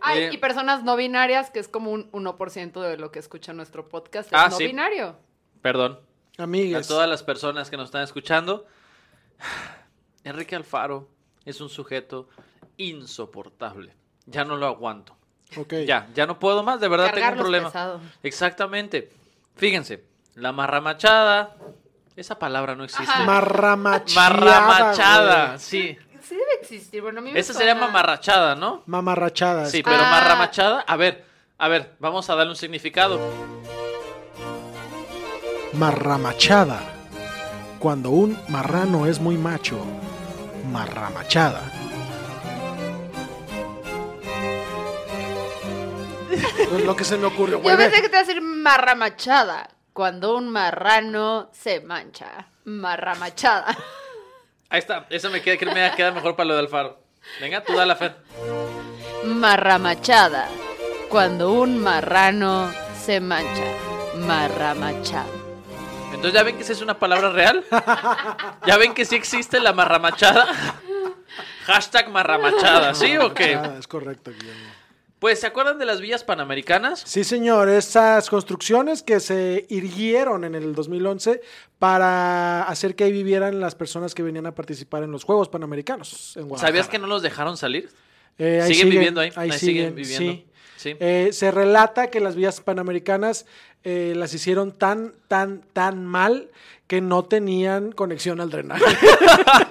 [0.00, 3.52] Ay, Eh, y personas no binarias, que es como un 1% de lo que escucha
[3.52, 4.66] nuestro podcast, es Ah, no sí.
[4.66, 5.16] binario.
[5.62, 6.00] Perdón.
[6.38, 6.88] A Amigues.
[6.88, 8.66] todas las personas que nos están escuchando.
[10.24, 11.08] Enrique Alfaro
[11.44, 12.28] es un sujeto
[12.76, 13.94] insoportable.
[14.26, 15.16] Ya no lo aguanto.
[15.56, 15.74] Ok.
[15.86, 17.68] Ya, ya no puedo más, de verdad tengo un problema.
[17.68, 18.00] pesado.
[18.22, 19.10] Exactamente.
[19.56, 21.54] Fíjense, la marramachada,
[22.16, 23.12] esa palabra no existe.
[23.24, 24.30] Marramachada.
[24.30, 25.96] Marramachada, sí.
[26.64, 28.82] Sí debe existir, bueno, a mí me Esa sería mamarrachada, ¿no?
[28.86, 29.66] Mamarrachada.
[29.66, 30.10] Sí, pero Ah.
[30.10, 31.24] marramachada, a ver,
[31.58, 33.20] a ver, vamos a darle un significado.
[35.74, 36.80] Marramachada.
[37.78, 39.84] Cuando un marrano es muy macho.
[40.72, 41.62] Marramachada.
[46.30, 47.72] Es lo que se me ocurrió, güey.
[47.74, 52.46] Yo pensé que te iba a decir marramachada, cuando un marrano se mancha.
[52.64, 53.76] Marramachada.
[54.68, 56.98] Ahí está, esa me queda, creo que me queda mejor para lo de Alfaro.
[57.40, 58.16] Venga, tú dale, Fer.
[59.24, 60.48] Marramachada,
[61.08, 63.64] cuando un marrano se mancha.
[64.16, 65.26] Marramachada.
[66.12, 67.64] Entonces, ¿ya ven que esa es una palabra real?
[68.66, 70.46] ¿Ya ven que sí existe la marramachada?
[71.66, 73.54] Hashtag marramachada, ¿sí o qué?
[73.56, 74.73] Ah, es correcto, Guillermo.
[75.24, 77.02] Pues, ¿se acuerdan de las villas panamericanas?
[77.06, 81.40] Sí, señor, esas construcciones que se irguieron en el 2011
[81.78, 86.36] para hacer que ahí vivieran las personas que venían a participar en los Juegos Panamericanos
[86.36, 86.54] en.
[86.58, 87.88] ¿Sabías que no los dejaron salir?
[88.36, 90.32] Eh, ahí siguen viviendo ahí, ahí siguen siguen, viviendo.
[90.34, 90.46] sí.
[90.76, 90.96] Sí.
[91.00, 93.46] Eh, se relata que las vías panamericanas
[93.82, 96.50] eh, las hicieron tan, tan, tan mal
[96.86, 98.84] que no tenían conexión al drenaje.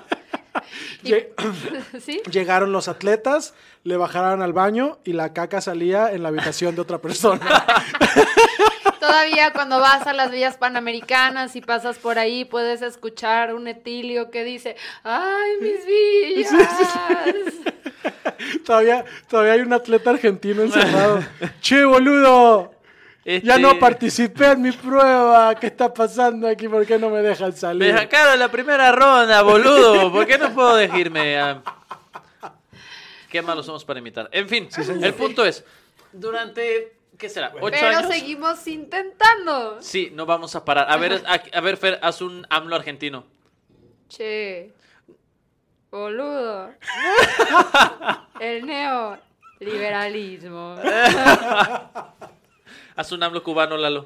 [2.31, 6.81] Llegaron los atletas, le bajaron al baño y la caca salía en la habitación de
[6.81, 7.41] otra persona.
[8.99, 14.31] Todavía cuando vas a las villas panamericanas y pasas por ahí puedes escuchar un etilio
[14.31, 16.49] que dice, ¡ay, mis villas!
[18.65, 21.21] todavía, todavía hay un atleta argentino encerrado.
[21.61, 22.72] che, boludo.
[23.25, 25.55] Ya Este, no participé en mi prueba.
[25.55, 26.67] ¿Qué está pasando aquí?
[26.67, 27.97] ¿Por qué no me dejan Me salir?
[27.97, 30.11] sacaron la primera ronda, boludo.
[30.11, 31.39] ¿Por qué no puedo decirme?
[31.39, 31.61] ah?
[33.29, 34.27] Qué malos somos para imitar.
[34.31, 34.67] En fin,
[35.01, 35.63] el punto es,
[36.11, 37.53] durante, ¿qué será?
[37.59, 38.11] ¿Ocho Pero años?
[38.11, 39.81] seguimos intentando.
[39.81, 40.91] Sí, no vamos a parar.
[40.91, 43.23] A ver, a, a ver, Fer, haz un AMLO argentino.
[44.09, 44.73] Che,
[45.89, 46.71] boludo.
[48.39, 50.75] El neoliberalismo.
[52.95, 54.05] Haz un AMLO cubano, Lalo.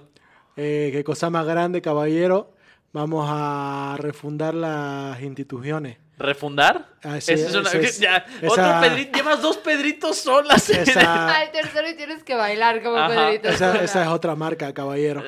[0.55, 2.53] Eh, qué cosa más grande, caballero.
[2.93, 5.97] Vamos a refundar las instituciones.
[6.17, 6.87] ¿Refundar?
[7.03, 10.67] Ah, sí, Esa es una- ese es- ya, esa- otro Pedrito, llevas dos Pedritos solas.
[10.69, 13.27] Esa, Al tercero y tienes que bailar como Ajá.
[13.27, 13.49] Pedrito.
[13.49, 15.21] esa es otra marca, caballero.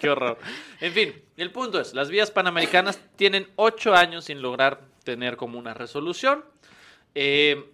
[0.00, 0.38] Qué horror.
[0.80, 5.58] En fin, el punto es, las vías panamericanas tienen ocho años sin lograr tener como
[5.58, 6.44] una resolución.
[7.14, 7.70] Eh,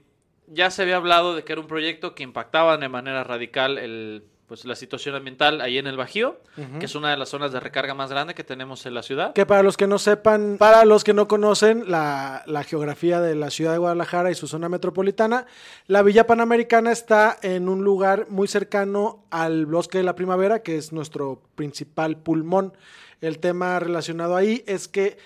[0.46, 4.24] ya se había hablado de que era un proyecto que impactaba de manera radical el,
[4.50, 6.40] pues, la situación ambiental ahí en el Bajío,
[6.80, 9.32] que es una de las zonas de recarga más grande que tenemos en la ciudad.
[9.32, 13.36] Que para los que no sepan, para los que no conocen la, la geografía de
[13.36, 15.46] la ciudad de Guadalajara y su zona metropolitana,
[15.86, 20.76] la Villa Panamericana está en un lugar muy cercano al Bosque de la Primavera, que
[20.76, 22.72] es nuestro principal pulmón.
[23.20, 25.16] El tema relacionado ahí es que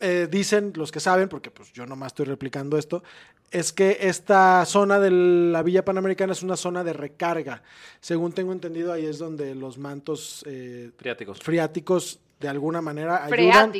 [0.00, 3.02] eh, dicen los que saben, porque pues yo nomás estoy replicando esto,
[3.50, 7.62] es que esta zona de la Villa Panamericana es una zona de recarga.
[8.00, 11.40] Según tengo entendido, ahí es donde los mantos eh, Friáticos.
[11.40, 13.72] friáticos de alguna manera ayudan,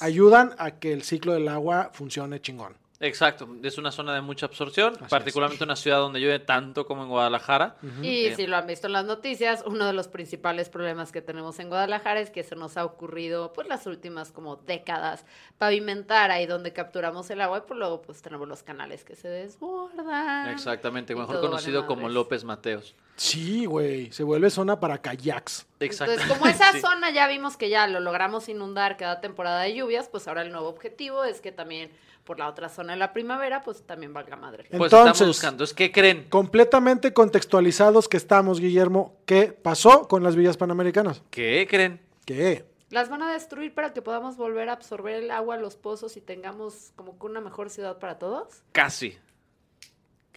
[0.00, 2.74] ayudan a que el ciclo del agua funcione chingón.
[3.00, 7.08] Exacto, es una zona de mucha absorción, particularmente una ciudad donde llueve tanto como en
[7.08, 7.76] Guadalajara.
[8.02, 11.22] Y Eh, si lo han visto en las noticias, uno de los principales problemas que
[11.22, 15.24] tenemos en Guadalajara es que se nos ha ocurrido, pues las últimas como décadas,
[15.58, 19.28] pavimentar ahí donde capturamos el agua y pues luego pues tenemos los canales que se
[19.28, 20.48] desbordan.
[20.50, 22.08] Exactamente, mejor vale conocido como.
[22.08, 22.94] López Mateos.
[23.16, 25.66] Sí, güey, se vuelve zona para kayaks.
[25.80, 26.14] Exacto.
[26.14, 26.80] Entonces, como esa Sí.
[26.80, 30.50] zona ya vimos que ya lo logramos inundar cada temporada de lluvias, pues ahora el
[30.52, 31.90] nuevo objetivo es que también
[32.28, 34.64] por la otra zona de la primavera, pues también valga madre.
[34.70, 35.64] Pues Entonces- estamos buscando.
[35.74, 36.26] ¿qué creen?
[36.28, 39.16] Completamente contextualizados que estamos, Guillermo.
[39.24, 41.22] ¿Qué pasó con las villas panamericanas?
[41.30, 42.02] ¿Qué creen?
[42.26, 42.66] ¿Qué?
[42.90, 46.20] Las van a destruir para que podamos volver a absorber el agua, los pozos y
[46.20, 48.62] tengamos como que una mejor ciudad para todos.
[48.72, 49.18] Casi.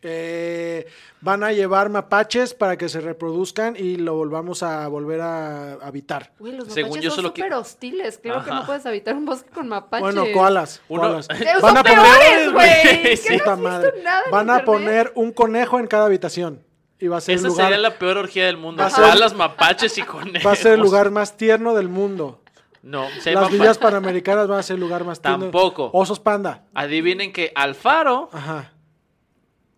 [0.04, 0.88] Eh,
[1.22, 6.32] van a llevar mapaches para que se reproduzcan y lo volvamos a volver a habitar.
[6.40, 8.18] Uy, los Según mapaches yo son solo que- súper hostiles.
[8.18, 8.60] Claro que Ajá.
[8.62, 10.02] no puedes habitar un bosque con mapaches.
[10.02, 10.82] Bueno, koalas.
[10.88, 11.28] Uno- koalas.
[11.30, 12.70] Eh, Van son a poner, peores, güey.
[12.84, 13.34] güey, ¿Qué sí.
[13.34, 14.04] no Puta has visto madre.
[14.04, 14.66] nada en Van a internet?
[14.66, 16.64] poner un conejo en cada habitación.
[17.00, 18.82] Y va a ser el Esa lugar, sería la peor orgía del mundo.
[18.82, 20.46] Va a ser- Koalas, mapaches y conejos.
[20.48, 22.42] va a ser el lugar más tierno del mundo.
[22.84, 25.46] No, si hay Las mapa- villas panamericanas van a ser el lugar más tierno.
[25.46, 25.92] Tampoco.
[25.94, 26.64] Osos panda.
[26.74, 28.74] Adivinen que Alfaro Ajá.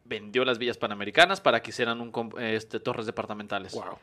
[0.06, 3.74] Vendió las villas panamericanas para que hicieran un, este, torres departamentales.
[3.74, 3.98] Wow.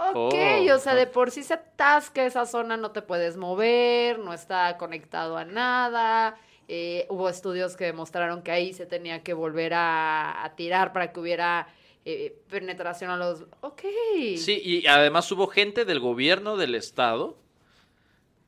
[0.00, 4.18] Ok, Oh, o sea, de por sí se atasca esa zona, no te puedes mover,
[4.20, 6.36] no está conectado a nada.
[6.68, 11.12] eh, hubo estudios que demostraron que ahí se tenía que volver a, a tirar para
[11.12, 11.66] que hubiera
[12.04, 13.44] eh, penetración a los...
[13.62, 13.82] Ok.
[14.36, 17.36] Sí, y además hubo gente del gobierno del estado,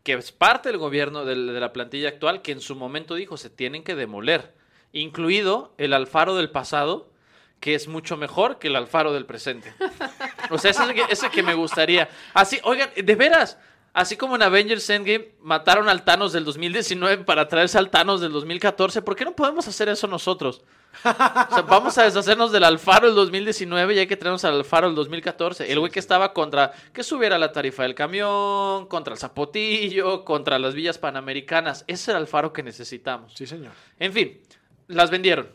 [0.05, 3.36] que es parte del gobierno del- de la plantilla actual, que en su momento dijo
[3.36, 4.55] se tienen que demoler,
[4.93, 7.11] incluido el Alfaro del pasado,
[7.61, 9.72] que es mucho mejor que el Alfaro del presente.
[10.51, 12.09] O sea, ese es el que, ese que me gustaría.
[12.34, 13.59] Así, oigan, de veras,
[13.93, 18.32] así como en Avengers Endgame mataron al Thanos del 2019 para traerse al Thanos del
[18.32, 20.62] 2014, ¿por qué no podemos hacer eso nosotros?
[21.05, 24.88] O sea, vamos a deshacernos del Alfaro del 2019 y hay que traernos al Alfaro
[24.88, 25.70] del 2014.
[25.70, 30.59] El güey que estaba contra que subiera la tarifa del camión, contra el zapotillo, contra
[30.59, 31.84] las villas panamericanas.
[31.86, 33.34] Ese era el Alfaro que necesitamos.
[33.34, 33.72] Sí, señor.
[33.99, 34.41] En fin,
[34.91, 35.49] las vendieron.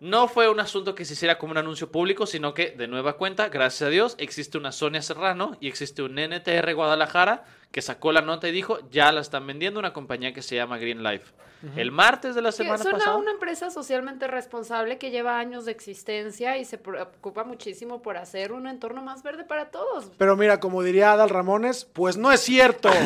[0.00, 3.16] No fue un asunto que se hiciera como un anuncio público, sino que, de nueva
[3.16, 8.10] cuenta, gracias a Dios, existe una Sonia Serrano y existe un NTR Guadalajara que sacó
[8.10, 11.32] la nota y dijo, ya la están vendiendo una compañía que se llama Green Life.
[11.76, 13.16] El martes de la semana suena pasada...
[13.16, 18.52] una empresa socialmente responsable que lleva años de existencia y se preocupa muchísimo por hacer
[18.52, 20.10] un entorno más verde para todos.
[20.18, 22.90] Pero mira, como diría Adal Ramones, pues no es cierto.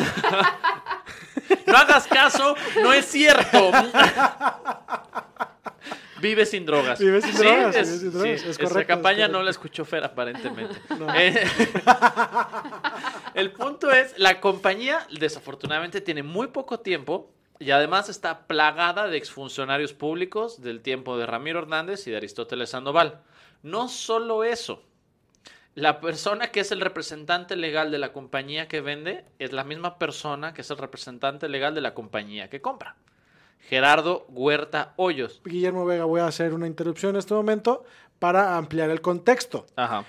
[1.65, 3.71] No hagas caso, no es cierto.
[6.21, 6.99] Vive sin drogas.
[6.99, 9.43] Vive sin Sí, drogas, es- vive sin drogas, sí, es esa correcto, es campaña no
[9.43, 10.75] la escuchó Fer, aparentemente.
[11.15, 11.45] Eh,
[13.33, 19.17] el punto es, la compañía desafortunadamente tiene muy poco tiempo y además está plagada de
[19.17, 23.21] exfuncionarios públicos del tiempo de Ramiro Hernández y de Aristóteles Sandoval.
[23.63, 24.83] No solo eso,
[25.73, 29.97] la persona que es el representante legal de la compañía que vende es la misma
[29.97, 32.95] persona que es el representante legal de la compañía que compra.
[33.59, 35.41] Gerardo Huerta Hoyos.
[35.43, 37.83] Guillermo Vega, voy a hacer una interrupción en este momento
[38.19, 39.65] para ampliar el contexto.
[39.75, 40.05] Ajá.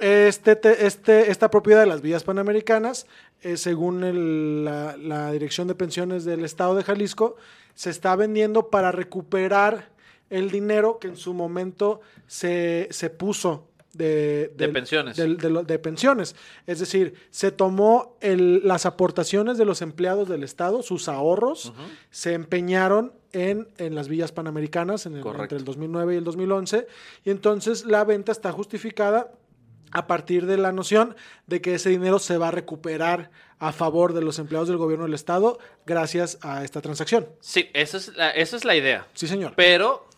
[0.00, 3.06] Este, te- este, esta propiedad de las vías panamericanas,
[3.42, 7.36] eh, según el- la, la Dirección de Pensiones del Estado de Jalisco,
[7.74, 9.90] se está vendiendo para recuperar
[10.30, 15.16] el dinero que en su momento se, se puso de, pensiones.
[15.16, 16.36] de, pensiones.
[16.66, 21.72] Es decir, se tomó el- las aportaciones de los empleados del Estado, sus ahorros,
[22.10, 26.86] se empeñaron en, en las villas panamericanas en el- entre el 2009 y el 2011,
[27.24, 29.32] y entonces la venta está justificada
[29.92, 31.14] a partir de la noción
[31.46, 33.30] de que ese dinero se va a recuperar
[33.60, 37.28] a favor de los empleados del gobierno del Estado gracias a esta transacción.
[37.40, 39.06] Sí, esa es la, esa es la idea.
[39.14, 39.52] Sí, señor.
[39.54, 40.08] Pero,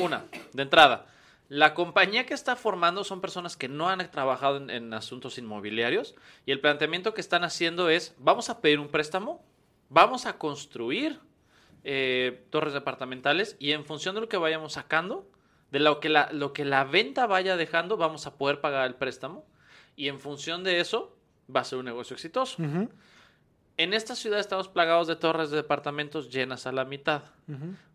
[0.00, 1.06] una, de entrada,
[1.50, 6.14] la compañía que está formando son personas que no han trabajado en, en asuntos inmobiliarios
[6.46, 9.44] y el planteamiento que están haciendo es, vamos a pedir un préstamo,
[9.88, 11.18] vamos a construir
[11.82, 15.28] eh, torres departamentales y en función de lo que vayamos sacando,
[15.72, 18.94] de lo que, la, lo que la venta vaya dejando, vamos a poder pagar el
[18.94, 19.44] préstamo
[19.96, 21.16] y en función de eso
[21.54, 22.62] va a ser un negocio exitoso.
[23.76, 27.22] En esta ciudad estamos plagados de torres de departamentos llenas a la mitad.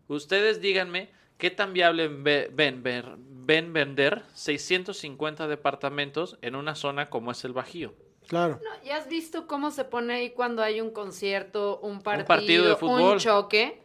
[0.08, 7.10] Ustedes díganme qué tan viable ve- ven, ver- ven vender 650 departamentos en una zona
[7.10, 7.94] como es el Bajío.
[8.26, 8.60] Claro.
[8.64, 12.68] No, ¿Ya has visto cómo se pone ahí cuando hay un concierto, un partido, partido
[12.68, 13.12] de fútbol.
[13.12, 13.82] un choque?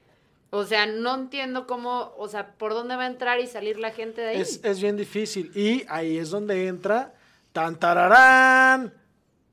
[0.50, 3.92] O sea, no entiendo cómo, o sea, por dónde va a entrar y salir la
[3.92, 4.42] gente de ahí.
[4.42, 5.52] Es, es bien difícil.
[5.56, 7.14] Y ahí es donde entra
[7.54, 8.94] Tantararán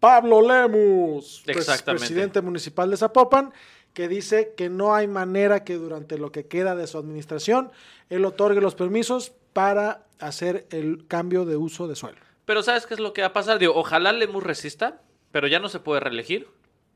[0.00, 2.06] Pablo Lemus, pres- Exactamente.
[2.06, 3.52] presidente municipal de Zapopan,
[3.98, 7.72] que dice que no hay manera que durante lo que queda de su administración
[8.10, 12.18] él otorgue los permisos para hacer el cambio de uso de suelo.
[12.44, 13.58] Pero ¿sabes qué es lo que va a pasar?
[13.58, 15.00] Digo, ojalá Lemus resista,
[15.32, 16.46] pero ya no se puede reelegir.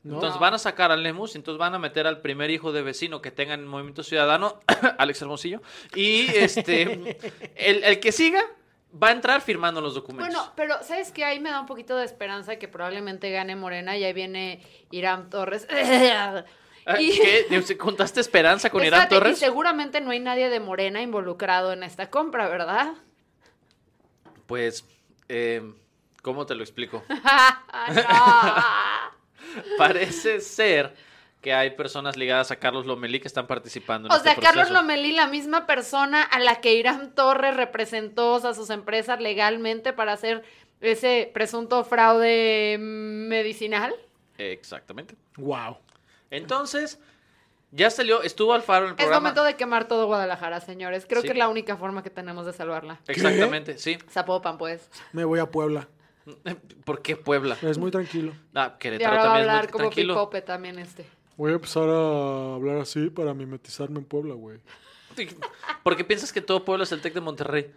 [0.03, 0.13] No.
[0.13, 2.83] Entonces van a sacar a Lemus y entonces van a meter al primer hijo de
[2.83, 4.61] vecino que tenga en Movimiento Ciudadano,
[4.97, 5.61] Alex Hermosillo,
[5.95, 7.17] y este
[7.57, 8.45] el, el que siga
[8.95, 10.33] va a entrar firmando los documentos.
[10.33, 11.25] Bueno, pero ¿sabes qué?
[11.25, 15.29] Ahí me da un poquito de esperanza que probablemente gane Morena y ahí viene Irán
[15.29, 15.67] Torres.
[16.85, 17.47] Ah, y- ¿Qué?
[17.77, 19.39] ¿Contaste esperanza con Irán Y Torres?
[19.39, 22.93] seguramente no hay nadie de Morena involucrado en esta compra, ¿verdad?
[24.47, 24.85] Pues,
[25.29, 25.61] eh,
[26.21, 27.03] ¿cómo te lo explico?
[29.77, 30.93] Parece ser
[31.41, 34.13] que hay personas ligadas a Carlos Lomelí que están participando en.
[34.13, 34.71] O este sea, Carlos.
[34.71, 40.13] Lomelí, la misma persona a la que Irán Torres representó a sus empresas legalmente para
[40.13, 40.43] hacer
[40.81, 43.93] ese presunto fraude medicinal.
[44.37, 45.15] Exactamente.
[45.37, 45.77] Wow.
[46.37, 46.99] Entonces,
[47.71, 49.19] ya salió, estuvo Alfaro en el Es programa.
[49.21, 51.05] momento de quemar todo Guadalajara, señores.
[51.07, 51.27] Creo Sí.
[51.27, 52.99] que es la única forma que tenemos de salvarla.
[53.07, 53.97] Exactamente, sí.
[54.09, 54.89] Zapopan, pues.
[55.11, 55.87] Me voy a Puebla.
[56.85, 57.57] ¿Por qué Puebla?
[57.61, 58.33] Es muy tranquilo.
[58.55, 60.13] Ah, Y Querétaro ahora va a también es hablar muy como tranquilo.
[60.13, 61.05] Pipope también este.
[61.35, 64.59] Voy a empezar a hablar así para mimetizarme en Puebla, güey.
[65.83, 67.71] ¿Por qué piensas que todo pueblo es el TEC de Monterrey?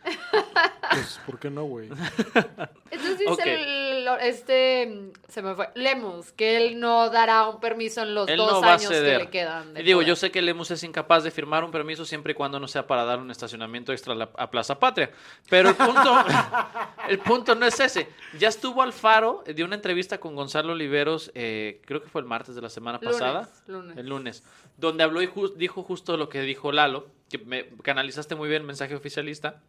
[0.90, 1.88] Pues, ¿por qué no, güey?
[2.90, 3.40] Entonces dice Ok.
[3.44, 8.36] el- este, se me fue, Lemus, que él no dará un permiso en los Él
[8.36, 9.74] dos no años que le quedan.
[9.74, 10.09] de digo, poder.
[10.09, 12.86] yo sé que Lemus es incapaz de firmar un permiso siempre y cuando no sea
[12.86, 15.11] para dar un estacionamiento extra a, la- a Plaza Patria.
[15.50, 16.14] Pero el punto,
[17.09, 18.09] el punto no es ese.
[18.38, 22.26] Ya estuvo Alfaro, eh, dio una entrevista con Gonzalo Oliveros, eh, creo que fue el
[22.26, 23.48] martes de la semana Lunes, pasada.
[23.66, 23.96] lunes.
[23.96, 24.42] El lunes.
[24.76, 28.62] Donde habló y ju- dijo justo lo que dijo Lalo, que me canalizaste muy bien
[28.62, 29.61] el mensaje oficialista.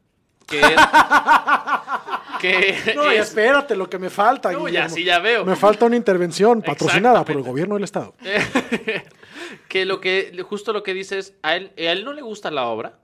[0.48, 0.76] Que es.
[2.38, 4.52] que No, es- espérate, lo que me falta.
[4.52, 5.44] No, ya sí, ya veo.
[5.46, 8.14] Me falta una intervención patrocinada por el gobierno del Estado.
[9.68, 12.52] que lo que justo lo que dice es a él, a él no le gusta
[12.52, 13.00] la obra,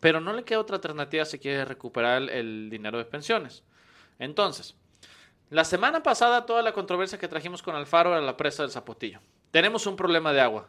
[0.00, 3.62] pero no le queda otra alternativa si quiere recuperar el, el dinero de pensiones.
[4.18, 4.74] Entonces,
[5.50, 9.20] la semana pasada toda la controversia que trajimos con Alfaro era la presa del Zapotillo.
[9.50, 10.68] Tenemos un problema de agua.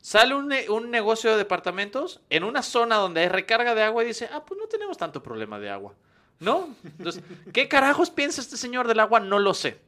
[0.00, 4.04] Sale un, ne- un negocio de departamentos en una zona donde hay recarga de agua
[4.04, 5.94] y dice, ah, pues no tenemos tanto problema de agua.
[6.40, 6.74] ¿No?
[6.98, 7.22] Entonces,
[7.52, 9.20] ¿qué carajos piensa este señor del agua?
[9.20, 9.80] No lo sé.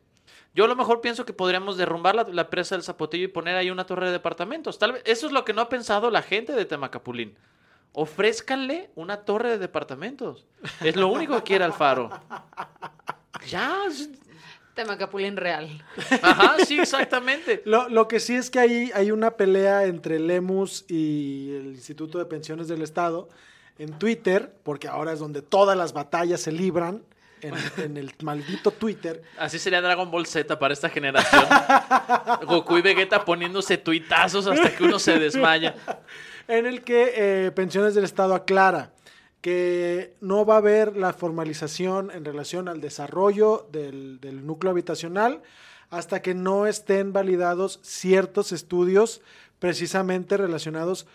[0.54, 3.56] Yo a lo mejor pienso que podríamos derrumbar la, la presa del Zapotillo y poner
[3.56, 4.78] ahí una torre de departamentos.
[4.78, 7.36] Tal vez eso es lo que no ha pensado la gente de Temacapulín.
[7.92, 10.46] Ofrézcanle una torre de departamentos.
[10.80, 12.10] Es lo único que quiere Alfaro.
[13.48, 13.76] Ya.
[13.88, 14.10] es-
[14.74, 15.84] Tema Capulín real.
[16.22, 17.60] Ajá, sí, exactamente.
[17.66, 22.18] Lo, lo que sí es que hay, hay una pelea entre Lemus y el Instituto
[22.18, 23.28] de Pensiones del Estado
[23.78, 27.02] en Twitter, porque ahora es donde todas las batallas se libran,
[27.42, 29.22] en, en el maldito Twitter.
[29.38, 31.44] Así sería Dragon Ball Z para esta generación.
[32.46, 35.74] Goku y Vegeta poniéndose tuitazos hasta que uno se desmaya.
[36.48, 38.92] en el que eh, Pensiones del Estado aclara
[39.40, 45.42] que no va a haber la formalización en relación al desarrollo del, del núcleo habitacional
[45.88, 49.22] hasta que no estén validados ciertos estudios
[49.58, 51.06] precisamente relacionados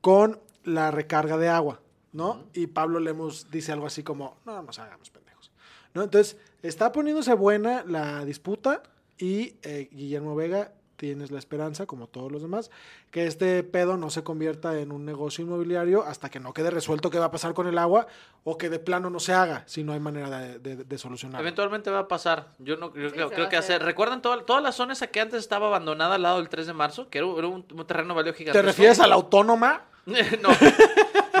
[0.00, 1.80] con la recarga de agua,
[2.12, 2.44] ¿no?
[2.54, 5.50] Y Pablo Lemos dice algo así como, no nos hagamos pendejos,
[5.94, 6.02] ¿no?
[6.02, 8.82] Entonces, está poniéndose buena la disputa
[9.18, 12.70] y eh, Guillermo Vega tienes la esperanza, como todos los demás,
[13.10, 17.08] que este pedo no se convierta en un negocio inmobiliario hasta que no quede resuelto
[17.10, 18.06] qué va a pasar con el agua
[18.44, 21.40] o que de plano no se haga si no hay manera de, de, de solucionarlo.
[21.42, 22.48] Eventualmente va a pasar.
[22.58, 23.76] Yo no creo, Sí, creo- que hacer.
[23.76, 23.82] hacer.
[23.82, 26.72] ¿Recuerdan toda, toda la zona esa que antes estaba abandonada al lado del 3 de
[26.74, 27.08] marzo?
[27.08, 28.58] Que era, era un, un terreno valió gigante.
[28.58, 29.84] ¿Te refieres a la autónoma?
[30.04, 30.48] no,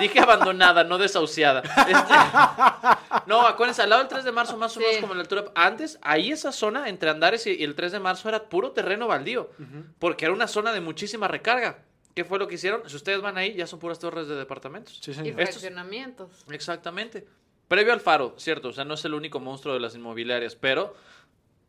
[0.00, 1.60] dije abandonada, no desahuciada.
[1.60, 5.00] Este- no, acuérdense, al lado del 3 de marzo, más o menos Sí.
[5.00, 5.44] como en la altura.
[5.54, 9.06] Antes, ahí esa zona entre Andares y, y el 3 de marzo era puro terreno
[9.06, 9.50] baldío.
[9.98, 11.84] Porque era una zona de muchísima recarga.
[12.14, 12.82] ¿Qué fue lo que hicieron?
[12.88, 14.98] Si ustedes van ahí, ya son puras torres de departamentos.
[15.00, 15.28] Sí, Y.
[15.28, 16.44] Estos- fraccionamientos.
[16.50, 17.26] Exactamente.
[17.68, 20.94] Previo al faro, cierto, o sea, no es el único monstruo de las inmobiliarias, pero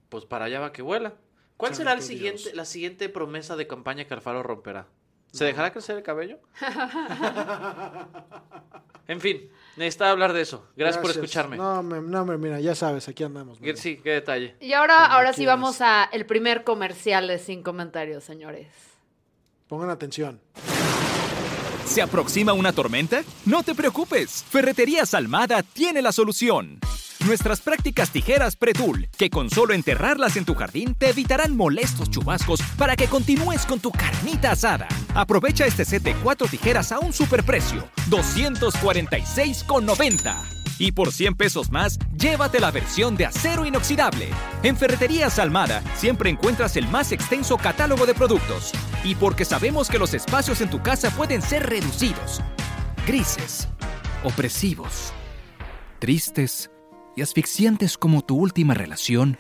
[0.10, 1.14] pues para allá va que vuela.
[1.58, 4.88] ¿Cuál será el siguiente, la siguiente promesa de campaña que Alfaro romperá?
[5.32, 6.40] ¿Se dejará crecer el cabello?
[9.08, 10.66] en fin, necesitaba hablar de eso.
[10.76, 11.58] Gracias, por escucharme.
[11.58, 13.60] No, me- no, me- mira, ya sabes, aquí andamos.
[13.62, 13.78] Mira.
[13.78, 14.56] Sí, qué detalle.
[14.60, 18.68] Y ahora, ahora sí vamos a el primer comercial de sin comentarios, señores.
[19.68, 20.42] Pongan atención.
[21.86, 23.22] ¿Se aproxima una tormenta?
[23.46, 26.80] No te preocupes, Ferreterías Almada tiene la solución.
[27.26, 32.64] Nuestras prácticas tijeras Pretul, que con solo enterrarlas en tu jardín te evitarán molestos chubascos
[32.78, 34.88] para que continúes con tu carnita asada.
[35.14, 40.36] Aprovecha este set de cuatro tijeras a un superprecio, 246,90.
[40.80, 44.30] Y por 100 pesos más, llévate la versión de acero inoxidable.
[44.64, 48.72] En Ferreterías Almada siempre encuentras el más extenso catálogo de productos.
[49.04, 52.42] Y porque sabemos que los espacios en tu casa pueden ser reducidos,
[53.06, 53.68] grises,
[54.24, 55.14] opresivos,
[56.00, 56.71] tristes
[57.16, 59.38] y asfixiantes como tu última relación,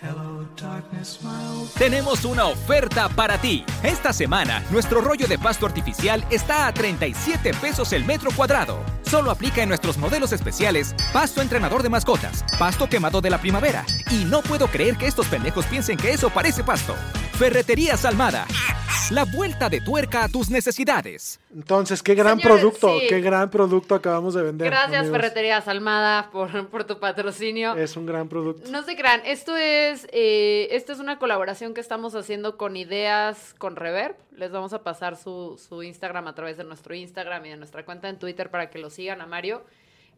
[1.77, 3.63] tenemos una oferta para ti.
[3.83, 8.79] Esta semana, nuestro rollo de pasto artificial está a 37 pesos el metro cuadrado.
[9.03, 13.85] Solo aplica en nuestros modelos especiales Pasto entrenador de mascotas, Pasto quemado de la primavera.
[14.11, 16.95] Y no puedo creer que estos pendejos piensen que eso parece pasto.
[17.41, 18.45] Ferreterías Almada.
[19.09, 21.39] La vuelta de tuerca a tus necesidades.
[21.51, 23.07] Entonces, qué gran Señores, producto, sí.
[23.09, 24.69] qué gran producto acabamos de vender.
[24.69, 25.17] Gracias, amigos.
[25.17, 27.75] Ferreterías Almada, por, por tu patrocinio.
[27.75, 28.69] Es un gran producto.
[28.69, 33.55] No se crean, esto es, eh, esto es una colaboración que estamos haciendo con Ideas
[33.57, 34.17] con Reverb.
[34.37, 37.83] Les vamos a pasar su, su Instagram a través de nuestro Instagram y de nuestra
[37.85, 39.63] cuenta en Twitter para que lo sigan a Mario,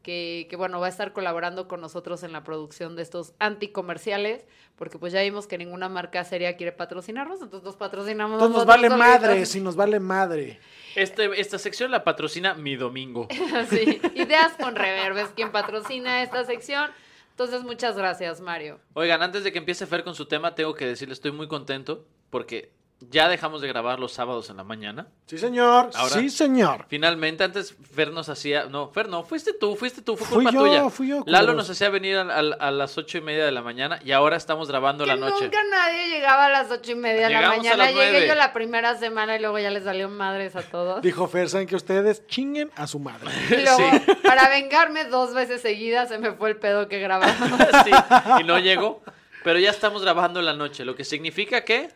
[0.04, 4.46] que, que bueno, va a estar colaborando con nosotros en la producción de estos anticomerciales,
[4.76, 8.66] porque pues ya vimos que ninguna marca seria quiere patrocinarnos, entonces nos patrocinamos Entonces nos
[8.68, 10.60] vale madre, si nos vale madre.
[10.96, 13.28] Este, esta sección la patrocina Mi Domingo.
[13.70, 16.92] Sí, Ideas con Reverb es quien patrocina esta sección.
[17.30, 18.80] Entonces, muchas gracias, Mario.
[18.94, 22.06] Oigan, antes de que empiece Fer con su tema, tengo que decirle, estoy muy contento
[22.30, 22.72] porque
[23.10, 25.08] Ya dejamos de grabar los sábados en la mañana.
[25.26, 25.90] Sí, señor.
[25.96, 26.86] Ahora- sí, señor.
[26.90, 28.66] Finalmente, antes Fer nos hacía.
[28.66, 30.90] No, Fer, no, fuiste tú, fuiste tú, fue Fui culpa yo, tuya.
[30.90, 33.62] fui yo, Lalo nos hacía venir a, a- a las ocho y media de la
[33.62, 35.46] mañana y ahora estamos grabando Que la noche.
[35.46, 37.78] nunca nadie llegaba a las ocho y media de la mañana.
[37.78, 41.02] las Llegué yo la primera semana y luego ya les salió madres a todos.
[41.02, 43.30] Dijo Fer, ¿saben que ustedes chinguen a su madre?
[43.50, 44.12] Y luego, Sí.
[44.24, 47.36] para vengarme dos veces seguidas, se me fue el pedo que grabamos.
[47.86, 47.92] Sí,
[48.40, 49.02] y no llegó.
[49.44, 51.90] Pero ya estamos grabando en la noche, lo que significa que.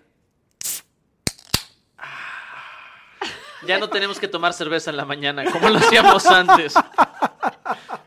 [3.66, 6.74] Ya no tenemos que tomar cerveza en la mañana como lo hacíamos antes.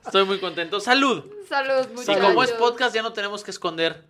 [0.05, 0.81] Estoy muy contento.
[0.81, 1.25] ¡Salud!
[1.49, 2.25] Salud, Y muchachos.
[2.25, 4.05] como es podcast, ya no tenemos que esconder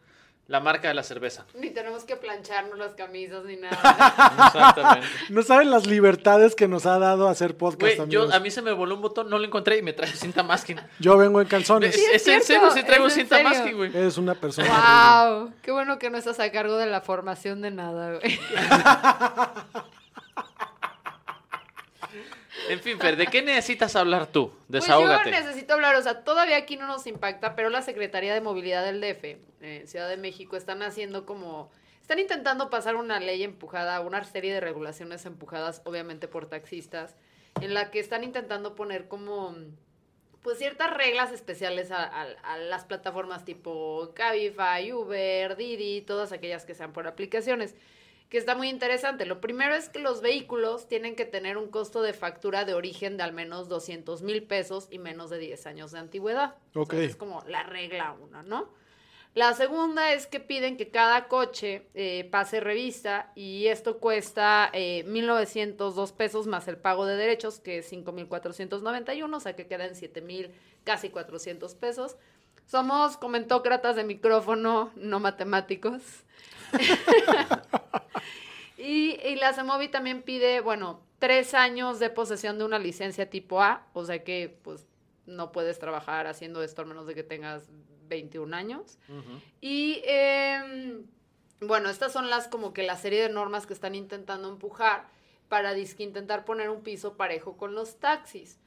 [0.47, 1.45] la marca de la cerveza.
[1.55, 3.77] Ni tenemos que plancharnos las camisas ni nada.
[4.49, 5.07] Exactamente.
[5.29, 8.61] No saben las libertades que nos ha dado hacer podcast, Güey, yo, a mí se
[8.61, 10.81] me voló un botón, no lo encontré y me traje cinta masking.
[10.99, 11.95] Yo vengo en calzones.
[11.95, 13.49] Es, es es en serio, sí traigo cinta serio.
[13.51, 13.97] masking, güey.
[13.97, 15.25] Eres una persona.
[15.29, 18.41] wow, qué bueno que no estás a cargo de la formación de nada, güey.
[22.69, 24.51] En fin, Fer, ¿de qué necesitas hablar tú?
[24.69, 25.31] Pues Desahógate.
[25.31, 28.85] yo necesito hablar, o sea, todavía aquí no nos impacta, pero la Secretaría de Movilidad
[28.85, 29.25] del DF,
[29.63, 34.53] eh, Ciudad de México, están haciendo como, están intentando pasar una ley empujada, una serie
[34.55, 37.17] de regulaciones empujadas, obviamente por taxistas,
[37.61, 39.57] en la que están intentando poner como,
[40.43, 46.65] pues ciertas reglas especiales a, a- a las plataformas tipo Cabify, Uber, Didi, todas aquellas
[46.65, 47.75] que sean por aplicaciones
[48.31, 49.27] que está muy interesante.
[49.27, 53.17] Lo primero es que los vehículos tienen que tener un costo de factura de origen
[53.17, 56.55] de al menos 200 mil pesos y menos de 10 años de antigüedad.
[56.71, 56.93] O sea, Ok.
[56.95, 58.69] es como la regla una, ¿no?
[59.35, 65.05] La segunda es que piden que cada coche eh, pase revista y esto cuesta eh,
[65.07, 70.51] 1.902 pesos más el pago de derechos, que es 5.491, o sea que quedan 7.000,
[70.83, 72.17] casi 400 pesos.
[72.67, 76.03] Somos comentócratas de micrófono, no matemáticos.
[78.79, 83.61] Y, y la CEMOVI también pide, bueno, tres años de posesión de una licencia tipo
[83.61, 84.87] A, o sea que pues
[85.27, 87.69] no puedes trabajar haciendo esto a menos de que tengas
[88.09, 88.99] 21 años.
[89.61, 91.05] Y em,
[91.61, 95.07] bueno, estas son las como que la serie de normas que están intentando empujar
[95.49, 98.59] para disque intentar poner un piso parejo con los taxis.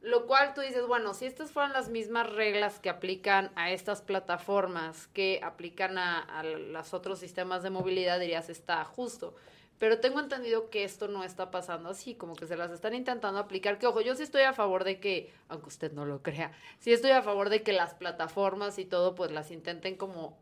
[0.00, 4.00] Lo cual tú dices, bueno, si estas fueran las mismas reglas que aplican a estas
[4.00, 9.34] plataformas que aplican a, a los otros sistemas de movilidad, dirías, está justo.
[9.78, 13.38] Pero tengo entendido que esto no está pasando así, como que se las están intentando
[13.38, 13.78] aplicar.
[13.78, 16.92] Que ojo, yo sí estoy a favor de que, aunque usted no lo crea, sí
[16.92, 20.36] estoy a favor de que las plataformas y todo, pues las intenten como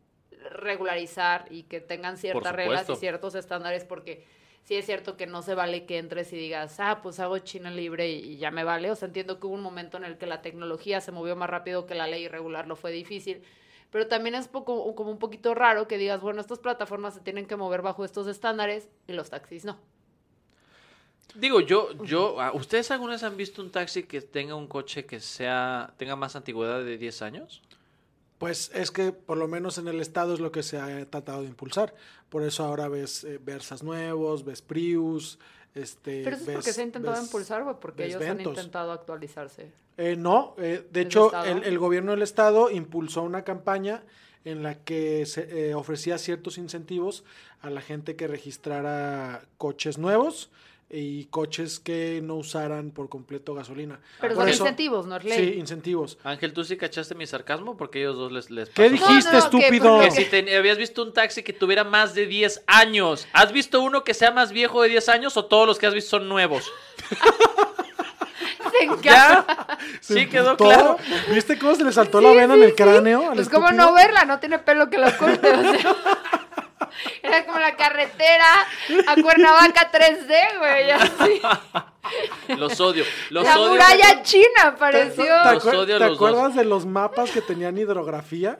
[0.51, 4.25] regularizar y que tengan ciertas reglas y ciertos estándares, porque
[4.67, 7.71] sí es cierto que no se vale que entres y digas, ah, pues hago China
[7.71, 8.91] libre y, ya me vale.
[8.91, 11.49] O sea, entiendo que hubo un momento en el que la tecnología se movió más
[11.49, 13.41] rápido que la ley y regularlo fue difícil.
[13.91, 17.45] Pero también es poco, como un poquito raro que digas, bueno, estas plataformas se tienen
[17.45, 19.79] que mover bajo estos estándares y los taxis no.
[21.33, 25.05] Digo, yo, yo, ah, ¿ustedes alguna vez han visto un taxi que tenga un coche
[25.05, 27.61] que sea, tenga más antigüedad de 10 años?
[28.37, 31.41] Pues es que por lo menos en el estado es lo que se ha tratado
[31.41, 31.93] de impulsar.
[32.29, 35.39] Por eso ahora ves eh, Versas nuevos, ves Prius,
[35.73, 38.41] este, Pero eso es ves- porque se ha intentado ves- impulsar, güey, porque ellos han
[38.41, 39.71] intentado actualizarse.
[39.97, 44.03] Eh, no, eh, de ¿Del hecho el gobierno del estado impulsó una campaña
[44.45, 47.23] en la que se eh, ofrecía ciertos incentivos
[47.61, 50.51] a la gente que registrara coches nuevos
[50.89, 53.99] y coches que no usaran por completo gasolina.
[54.21, 55.37] Pero Por son eso- incentivos, no es ley.
[55.53, 56.17] Sí, incentivos.
[56.23, 57.75] Ángel, ¿tú sí cachaste mi sarcasmo?
[57.75, 59.95] Porque ellos dos les, les ¿Qué dijiste, No, no, que estúpido?
[59.97, 63.27] porque- Que si te- habías visto un taxi que tuviera más de 10 años.
[63.33, 65.93] ¿Has visto uno que sea más viejo de 10 años o todos los que has
[65.93, 66.71] visto son nuevos?
[69.01, 69.45] ¿Ya?
[70.01, 70.97] Sí, quedó claro.
[71.33, 73.31] ¿Viste cómo se le saltó la vena en el cráneo?
[73.33, 75.95] Pues cómo no verla, no tiene pelo que lo oculte, o sea.
[77.23, 78.45] Era como la carretera
[79.07, 81.41] a Cuernavaca 3D, güey, así.
[82.57, 83.03] Los odio.
[83.29, 83.71] Los la odio.
[83.71, 85.25] muralla china ¿Te, pareció.
[85.43, 86.29] te Los acuer- odio a te los dos.
[86.29, 88.59] acuerdas de los mapas que tenían hidrografía?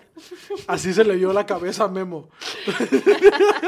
[0.68, 2.30] Así se le vio la cabeza a Memo.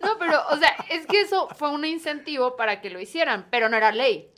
[0.00, 3.68] No, pero, o sea, es que eso fue un incentivo para que lo hicieran, pero
[3.68, 4.30] no era ley.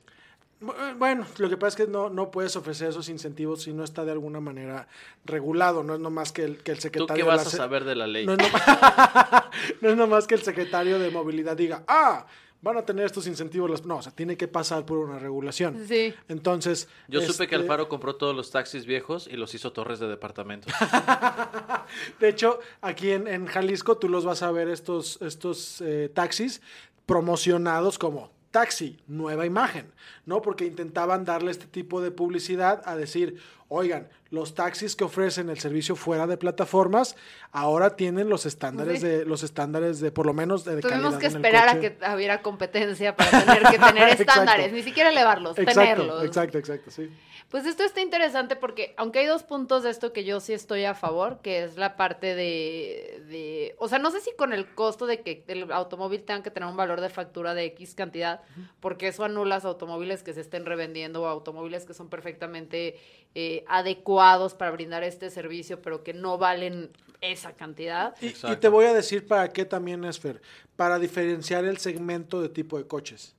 [0.60, 3.84] Bu- Bueno, lo que pasa es que no, no puedes ofrecer esos incentivos si no
[3.84, 4.88] está de alguna manera
[5.24, 5.82] regulado.
[5.82, 7.84] No es nomás que el, que el ¿Tú secretario qué de la vas a saber
[7.84, 8.26] de la ley?
[8.26, 9.44] No es, nom-
[9.80, 12.26] no es nomás que el secretario de movilidad diga, ah,
[12.60, 13.70] van a tener estos incentivos.
[13.70, 13.86] Los...
[13.86, 15.84] No, o sea, tiene que pasar por una regulación.
[15.86, 16.12] Sí.
[16.28, 16.88] Entonces.
[17.06, 20.08] Yo supe que este, Alfaro compró todos los taxis viejos y los hizo torres de
[20.08, 20.72] departamentos.
[22.20, 26.60] De hecho, aquí en, en Jalisco tú los vas a ver estos, estos eh, taxis
[27.06, 29.92] promocionados como taxi, nueva imagen,
[30.26, 30.42] ¿no?
[30.42, 35.58] Porque intentaban darle este tipo de publicidad a decir, oigan, los taxis que ofrecen el
[35.58, 37.16] servicio fuera de plataformas
[37.52, 39.06] ahora tienen los estándares Sí.
[39.06, 42.42] de los estándares de por lo menos de, Tuvimos calidad que esperar a que hubiera
[42.42, 46.24] competencia para tener que tener estándares, ni siquiera elevarlos, Exacto, tenerlos.
[46.24, 47.10] exacto, exacto, sí.
[47.50, 50.84] Pues esto está interesante porque, aunque hay dos puntos de esto que yo sí estoy
[50.84, 54.66] a favor, que es la parte de, de- o sea, no sé si con el
[54.74, 58.42] costo de que el automóvil tenga que tener un valor de factura de X cantidad,
[58.80, 62.98] porque eso anula los automóviles que se estén revendiendo o automóviles que son perfectamente
[63.34, 66.90] eh, adecuados para brindar este servicio, pero que no valen
[67.20, 68.14] esa cantidad.
[68.20, 70.40] Y, te voy a decir para qué también es Fer,
[70.76, 73.34] para diferenciar el segmento de tipo de coches.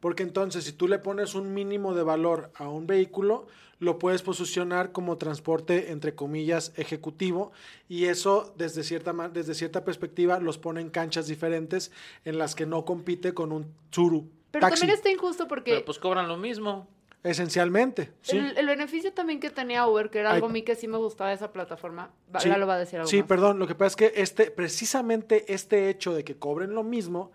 [0.00, 3.46] Porque entonces, si tú le pones un mínimo de valor a un vehículo,
[3.80, 7.52] lo puedes posicionar como transporte, entre comillas, ejecutivo,
[7.88, 11.90] y eso, desde cierta, desde cierta perspectiva, los pone en canchas diferentes
[12.24, 15.84] en las que no compite con un Tsuru Pero taxi, también está injusto porque Pero
[15.84, 16.88] pues cobran lo mismo.
[17.22, 18.12] Esencialmente.
[18.22, 18.38] ¿sí?
[18.38, 20.96] el, el beneficio también que tenía Uber, que era algo a mí que sí me
[20.98, 22.48] gustaba de esa plataforma, Sí.
[22.48, 23.28] Lalo va a decir algo Sí, más.
[23.28, 27.32] perdón, lo que pasa es que este, precisamente este hecho de que cobren lo mismo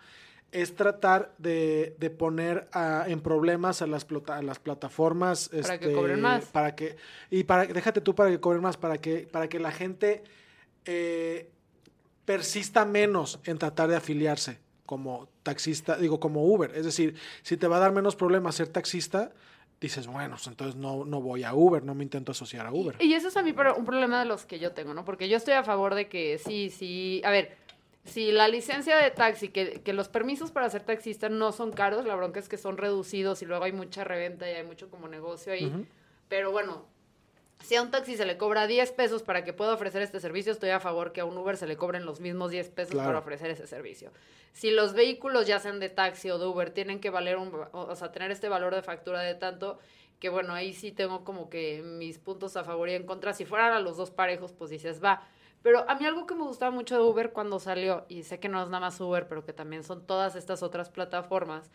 [0.51, 5.49] es tratar de, de poner a- en problemas a las, a las plataformas.
[5.49, 6.45] Para que este, cobren más.
[6.45, 6.95] Para que,
[7.29, 10.23] y para, déjate tú para que cobren más, para que, para que la gente
[10.85, 11.49] eh,
[12.23, 16.71] persista menos en tratar de afiliarse como taxista, digo, como Uber.
[16.75, 19.31] Es decir, si te va a dar menos problemas ser taxista,
[19.85, 22.95] dices, bueno, pues entonces no, no voy a Uber, no me intento asociar a Uber.
[22.99, 25.05] Y eso es a mí un problema de los que yo tengo, ¿no?
[25.05, 27.57] Porque yo estoy a favor de que sí, sí, a ver,
[28.05, 32.05] si la licencia de taxi, que, que los permisos para ser taxista no son caros,
[32.05, 35.07] la bronca es que son reducidos y luego hay mucha reventa y hay mucho como
[35.07, 35.87] negocio ahí.
[36.29, 36.85] Pero bueno,
[37.61, 40.51] si a un taxi se le cobra 10 pesos para que pueda ofrecer este servicio,
[40.51, 43.07] estoy a favor que a un Uber se le cobren los mismos 10 pesos Claro.
[43.09, 44.11] para ofrecer ese servicio.
[44.53, 47.69] Si los vehículos, ya sean de taxi o de Uber, tienen que valer un, o
[47.71, 49.79] o sea, tener este valor de factura de tanto,
[50.19, 53.33] que bueno, ahí sí tengo como que mis puntos a favor y en contra.
[53.33, 55.27] Si fueran a los dos parejos, pues dices, va.
[55.61, 58.47] Pero a mí algo que me gustaba mucho de Uber cuando salió, y sé que
[58.47, 61.69] no es nada más Uber, pero que también son todas estas otras plataformas,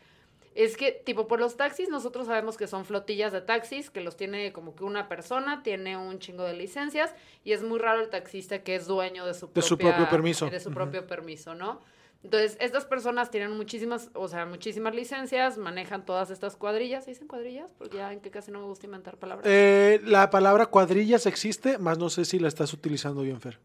[0.62, 4.16] es que, tipo, por los taxis, nosotros sabemos que son flotillas de taxis, que los
[4.16, 8.11] tiene como que una persona, tiene un chingo de licencias, y es muy raro el
[8.11, 10.50] taxista que es dueño de su, De su propio permiso.
[10.50, 11.80] De su propio permiso, ¿no?
[12.22, 17.04] Entonces, estas personas tienen muchísimas, o sea, muchísimas licencias, manejan todas estas cuadrillas.
[17.04, 17.72] ¿Se dicen cuadrillas?
[17.78, 19.46] Porque ya en que casi no me gusta inventar palabras.
[19.48, 23.58] Eh, la palabra cuadrillas existe, más no sé si la estás utilizando bien, Fer.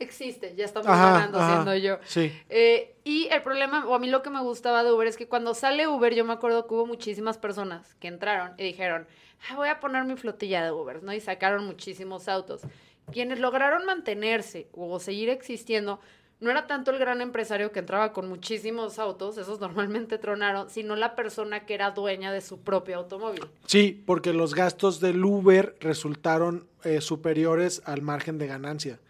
[0.00, 1.98] Existe, ya estamos Ajá, ganando ajá, siendo yo.
[2.04, 2.32] sí.
[2.48, 5.26] Eh, y el problema, o a mí lo que me gustaba de Uber es que
[5.26, 9.06] cuando sale Uber, yo me acuerdo que hubo muchísimas personas que entraron y dijeron,
[9.50, 11.12] "Ah, voy a poner mi flotilla de Uber, ¿no?
[11.12, 12.62] Y sacaron muchísimos autos.
[13.12, 15.98] Quienes lograron mantenerse o seguir existiendo,
[16.40, 20.94] no era tanto el gran empresario que entraba con muchísimos autos, esos normalmente tronaron, sino
[20.94, 23.44] la persona que era dueña de su propio automóvil.
[23.66, 29.00] Sí, porque los gastos del Uber resultaron eh, superiores al margen de ganancia.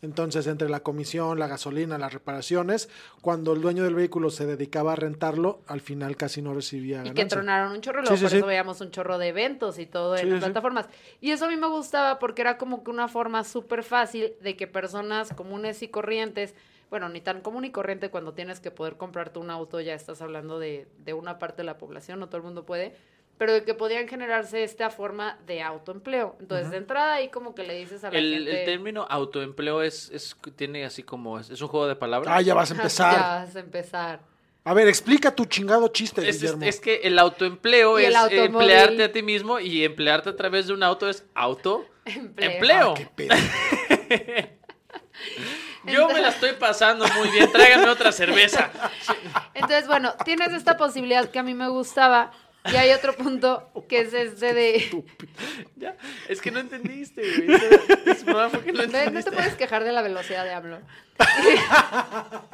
[0.00, 2.88] Entonces, entre la comisión, la gasolina, las reparaciones,
[3.20, 6.98] cuando el dueño del vehículo se dedicaba a rentarlo, al final casi no recibía Y
[6.98, 7.24] ganancia.
[7.24, 8.36] que tronaron un chorro, Sí, por sí.
[8.36, 10.86] eso veíamos un chorro de eventos y todo en las plataformas.
[11.20, 14.56] Y eso a mí me gustaba porque era como que una forma súper fácil de
[14.56, 16.54] que personas comunes y corrientes,
[16.90, 20.22] bueno, ni tan común y corriente cuando tienes que poder comprarte un auto, ya estás
[20.22, 22.94] hablando de, de una parte de la población, no todo el mundo puede,
[23.38, 26.36] pero de que podían generarse esta forma de autoempleo.
[26.40, 28.60] Entonces, de entrada ahí como que le dices a la El, gente...
[28.60, 32.34] el término autoempleo es, es tiene así como es, es un juego de palabras.
[32.36, 33.16] Ah, ya vas a Ya empezar.
[33.20, 34.20] vas a empezar.
[34.64, 36.66] A ver, explica tu chingado chiste, Es, Guillermo.
[36.66, 38.46] es que el autoempleo el es automóvil.
[38.68, 42.50] emplearte a ti mismo y emplearte a través de un auto es auto Empleo.
[42.50, 42.90] empleo.
[42.90, 43.34] Ah, qué pedo.
[45.86, 47.50] Yo me la estoy pasando muy bien.
[47.50, 48.70] Tráigame otra cerveza.
[49.54, 52.32] Entonces, bueno, tienes esta posibilidad que a mí me gustaba.
[52.64, 55.04] Y hay otro punto que es este de...
[55.76, 55.96] Ya,
[56.28, 57.60] es que no entendiste, güey.
[58.06, 60.80] Es no No, no te puedes quejar de la velocidad de AMLO.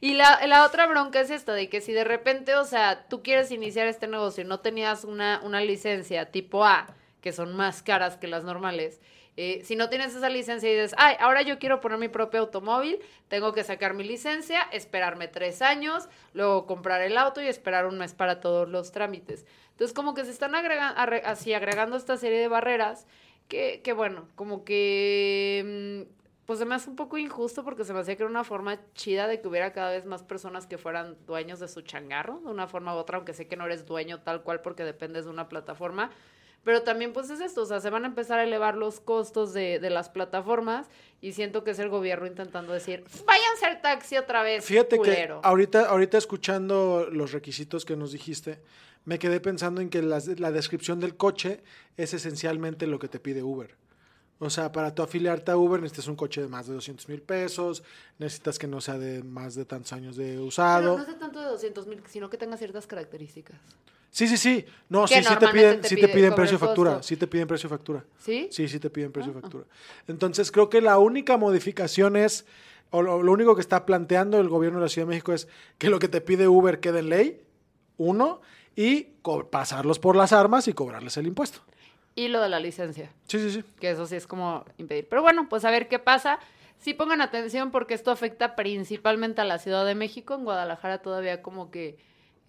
[0.00, 3.22] y la, la otra bronca es esta, de que si de repente, o sea, tú
[3.22, 7.82] quieres iniciar este negocio y no tenías una, una licencia tipo A, que son más
[7.82, 9.00] caras que las normales,
[9.36, 12.40] eh, si no tienes esa licencia y dices, ay, ahora yo quiero poner mi propio
[12.40, 17.86] automóvil, tengo que sacar mi licencia, esperarme tres años, luego comprar el auto y esperar
[17.86, 19.46] un mes para todos los trámites.
[19.70, 23.06] Entonces, como que se están agrega- arre- así agregando esta serie de barreras
[23.48, 27.92] que, que bueno, como que mm, pues se me hace un poco injusto porque se
[27.94, 30.76] me hacía que era una forma chida de que hubiera cada vez más personas que
[30.76, 33.86] fueran dueños de su changarro, de una forma u otra, aunque sé que no eres
[33.86, 36.10] dueño tal cual porque dependes de una plataforma.
[36.64, 39.52] Pero también pues es esto, o sea, se van a empezar a elevar los costos
[39.52, 40.86] de, de las plataformas
[41.20, 44.96] y siento que es el gobierno intentando decir, vayan a ser taxi otra vez, Fíjate
[44.96, 45.40] culero".
[45.40, 48.60] que ahorita, ahorita escuchando los requisitos que nos dijiste,
[49.04, 51.62] me quedé pensando en que las- la descripción del coche
[51.96, 53.74] es esencialmente lo que te pide Uber.
[54.44, 57.22] O sea, para tú afiliarte a Uber necesitas un coche de más de 200 mil
[57.22, 57.84] pesos,
[58.18, 60.98] necesitas que no sea de más de tantos años de Pero usado.
[60.98, 63.56] no sé tanto de 200 mil, sino que tenga ciertas características.
[64.10, 64.66] Sí, sí, sí.
[64.88, 67.04] No, sí, sí te piden, te sí te pide piden precio factura.
[67.04, 68.04] Sí te piden precio factura.
[68.18, 68.48] ¿Sí?
[68.50, 69.64] Sí, sí te piden precio factura.
[70.08, 72.44] Entonces creo que la única modificación es,
[72.90, 75.46] o lo, lo único que está planteando el gobierno de la Ciudad de México es
[75.78, 77.42] que lo que te pide Uber quede en ley,
[77.96, 78.40] uno,
[78.74, 79.06] y
[79.50, 81.60] pasarlos por las armas y cobrarles el impuesto.
[82.14, 83.10] Y lo de la licencia.
[83.26, 83.64] Sí, sí, sí.
[83.80, 85.06] que eso sí es como impedir.
[85.08, 86.38] Pero bueno, pues a ver qué pasa.
[86.78, 90.34] Sí pongan atención porque esto afecta principalmente a la Ciudad de México.
[90.34, 91.96] En Guadalajara todavía como que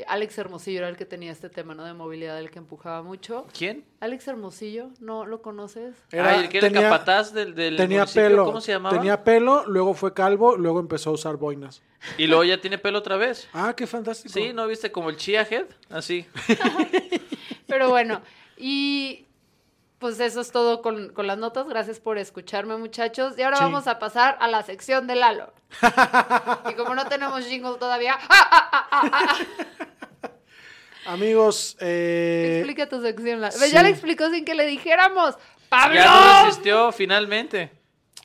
[0.07, 1.85] Alex Hermosillo era el que tenía este tema, ¿no?
[1.85, 3.45] De movilidad, el que empujaba mucho.
[3.57, 3.85] ¿Quién?
[3.99, 5.95] Alex Hermosillo, ¿no lo conoces?
[6.11, 8.45] Era- ah, el que era el tenía- capataz del, del Tenía municipio, pelo.
[8.45, 8.97] ¿Cómo se llamaba?
[8.97, 11.83] Tenía pelo, luego fue calvo, luego empezó a usar boinas.
[12.17, 13.47] Y luego ya tiene pelo otra vez.
[13.53, 14.33] Ah, qué fantástico.
[14.33, 15.67] Sí, ¿no viste como el Chia Head?
[15.91, 16.25] Así.
[17.67, 18.21] Pero bueno,
[18.57, 19.25] y
[20.03, 21.65] pues eso es todo con, con las notas.
[21.65, 23.35] Gracias por escucharme, muchachos.
[23.37, 23.63] Y ahora Sí.
[23.63, 25.53] vamos a pasar a la sección de Lalo.
[26.69, 29.37] y como no tenemos jingle todavía, ¡ah, ah, ah!
[31.05, 33.39] Amigos, eh, explica tu sección.
[33.39, 33.53] Lalo.
[33.57, 33.71] sí.
[33.71, 35.37] Ya le explicó sin que le dijéramos.
[35.69, 35.95] ¡Pablo!
[35.95, 36.05] Ya
[36.41, 37.71] no resistió finalmente.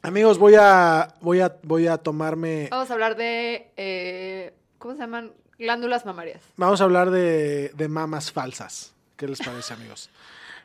[0.02, 5.00] amigos, voy a, voy a, voy a tomarme, Vamos a hablar de, eh, ¿cómo se
[5.00, 5.32] llaman?
[5.60, 6.42] Glándulas mamarias.
[6.56, 8.92] vamos a hablar de, de mamas falsas.
[9.16, 10.10] ¿Qué les parece, amigos?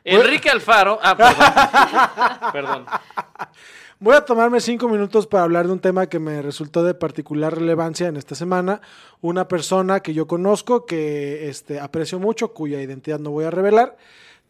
[0.04, 0.98] Enrique Alfaro.
[1.02, 1.16] Ah,
[2.52, 2.52] perdón.
[2.52, 2.86] perdón.
[3.98, 7.54] Voy a tomarme cinco minutos para hablar de un tema que me resultó de particular
[7.54, 8.82] relevancia en esta semana.
[9.22, 13.96] Una persona que yo conozco, que este, aprecio mucho, cuya identidad no voy a revelar,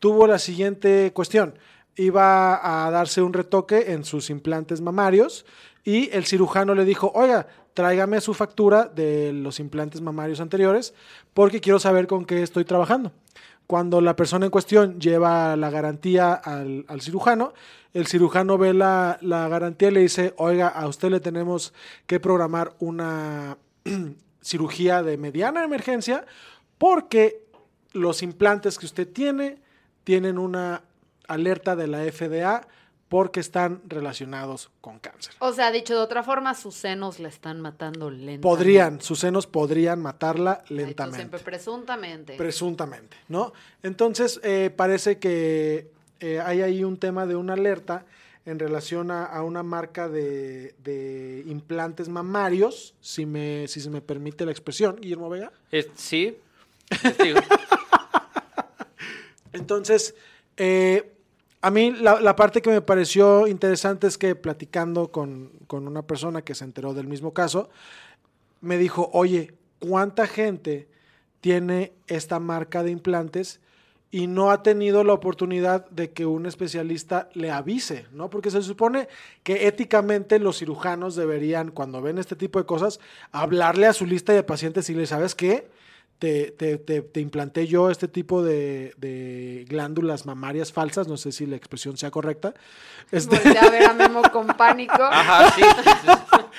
[0.01, 1.57] tuvo la siguiente cuestión.
[1.95, 5.47] Iba a darse un retoque en sus implantes mamarios
[5.85, 10.95] y el cirujano le dijo, oiga, tráigame su factura de los implantes mamarios anteriores
[11.33, 13.13] porque quiero saber con qué estoy trabajando.
[13.67, 17.55] Cuando la persona en cuestión lleva la garantía al, cirujano,
[17.93, 21.73] el cirujano ve la garantía y le dice, oiga, a usted le tenemos
[22.07, 23.57] que programar una
[24.43, 26.27] cirugía de mediana emergencia
[26.79, 27.45] porque
[27.93, 29.63] los implantes que usted tiene
[30.03, 30.83] tienen una
[31.29, 32.67] alerta de la FDA
[33.15, 35.35] porque están relacionados con cáncer.
[35.39, 38.41] O sea, dicho de otra forma, sus senos la están matando lentamente.
[38.41, 41.19] Podrían, sus senos podrían matarla Ay, tú lentamente.
[41.19, 42.37] siempre presuntamente.
[42.37, 43.53] Presuntamente, ¿no?
[43.85, 48.05] Entonces, eh, parece que eh, hay ahí un tema de una alerta
[48.47, 54.01] en relación a, a una marca de, de implantes mamarios, si, me, si se me
[54.01, 55.53] permite la expresión, Guillermo Vega.
[55.71, 56.37] Eh, sí.
[59.53, 60.17] Entonces,
[60.57, 61.14] eh,
[61.65, 66.03] a mí la, la parte que me pareció interesante es que platicando con, con una
[66.03, 67.71] persona que se enteró del mismo caso,
[68.61, 70.89] me dijo, oye, ¿cuánta gente
[71.41, 73.61] tiene esta marca de implantes
[74.11, 78.29] y no ha tenido la oportunidad de que un especialista le avise, ¿no?
[78.29, 79.09] Porque se supone
[79.43, 83.01] que éticamente los cirujanos deberían, cuando ven este tipo de cosas,
[83.33, 85.67] hablarle a su lista de pacientes y le sabes qué,
[86.19, 91.33] te, te, te, te implanté yo este tipo de, de glándulas mamarias falsas, no sé
[91.33, 92.55] si la expresión sea correcta.
[93.13, 94.95] Este, Volteé a ver a Memo con pánico.
[95.03, 95.63] Ajá, sí.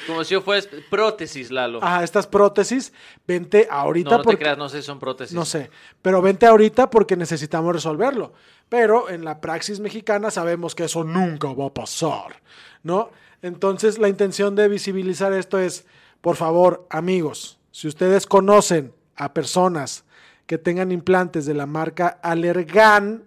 [0.06, 1.84] Como si yo fuera prótesis, Lalo.
[1.84, 2.93] ajá, estas prótesis,
[3.28, 5.34] vente ahorita no, no te creas, no sé si son prótesis.
[5.34, 5.72] No sé,
[6.03, 8.34] pero vente ahorita porque necesitamos resolverlo.
[8.70, 12.41] Pero en la praxis mexicana sabemos que eso nunca va a pasar,
[12.84, 13.10] ¿no?
[13.41, 15.86] Entonces la intención de visibilizar esto es,
[16.22, 20.03] por favor, amigos, si ustedes conocen a personas
[20.45, 23.24] que tengan implantes de la marca Allergan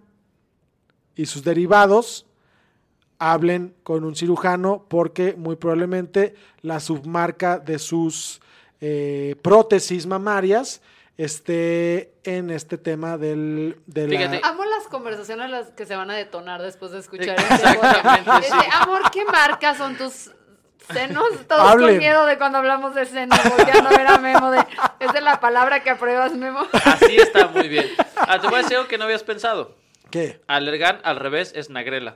[1.15, 2.25] y sus derivados,
[3.17, 8.39] hablen con un cirujano porque muy probablemente la submarca de sus
[8.79, 10.81] eh, prótesis mamarias
[11.17, 14.41] esté en este tema del, de la- Fíjate.
[14.41, 18.47] Amo las conversaciones las que se van a detonar después de escuchar este exactamente.
[18.47, 20.31] Este, amor, ¿qué marca son tus
[20.93, 21.25] senos?
[21.47, 21.89] Todos Hablen.
[21.89, 24.65] con miedo de cuando hablamos de senos, volteando a ver a Memo de,
[24.99, 26.67] es de la palabra que apruebas, Memo.
[26.85, 27.87] Así está muy bien.
[28.15, 29.75] Ah, te voy a decir algo que no habías pensado.
[30.11, 30.41] ¿Qué?
[30.47, 32.15] Alergan al revés es nagrela.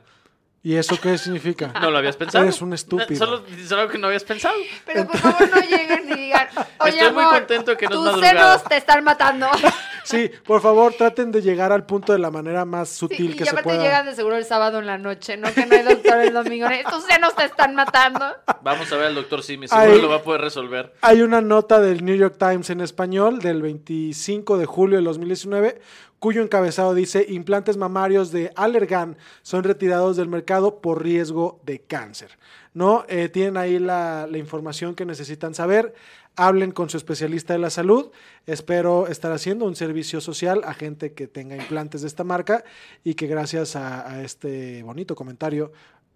[0.65, 1.73] ¿Y eso qué significa?
[1.81, 2.45] No lo habías pensado.
[2.45, 3.17] Eres un estúpido.
[3.25, 4.55] Solo es algo que no habías pensado.
[4.85, 6.47] Pero por favor no lleguen y digan,
[6.79, 8.31] oye Estoy muy amor, contento que no es tus madrugada".
[8.57, 9.47] senos te están matando.
[10.05, 13.35] Sí, por favor, traten de llegar al punto de la manera más Sí, sutil y
[13.37, 13.81] que se aparte pueda.
[13.83, 15.49] llegan de seguro el sábado en la noche, ¿no?
[15.53, 16.67] Que no hay doctor el domingo.
[16.91, 18.25] Tus senos te están matando.
[18.63, 20.93] Vamos a ver al doctor Simi, seguro lo va a poder resolver.
[20.99, 25.79] Hay una nota del New York Times en español del 25 de julio del 2019,
[26.23, 32.39] cuyo encabezado dice implantes mamarios de Allergan son retirados del mercado por riesgo de cáncer.
[32.73, 33.03] ¿No?
[33.09, 35.93] Eh, tienen ahí la, la información que necesitan saber.
[36.37, 38.09] Hablen con su especialista de la salud.
[38.45, 42.63] Espero estar haciendo un servicio social a gente que tenga implantes de esta marca
[43.03, 45.73] y que gracias a, a este bonito comentario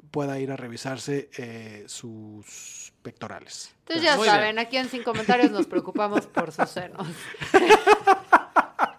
[0.10, 3.76] pueda ir a revisarse eh, sus pectorales.
[3.80, 4.60] Entonces ya Muy saben, bien.
[4.60, 7.06] aquí en Sin Comentarios nos preocupamos por sus senos.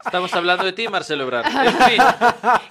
[0.08, 1.44] Estamos hablando de ti, Marcelo Ebrard.
[1.66, 2.00] En fin,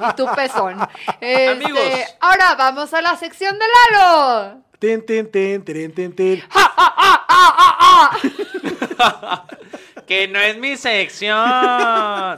[0.09, 0.79] Y tu pezón.
[1.21, 1.79] Este, Amigos.
[2.19, 4.63] Ahora vamos a la sección de Lalo.
[4.79, 6.43] Tin, tin, tin, tin, tin, tin.
[10.07, 12.37] que no es mi sección.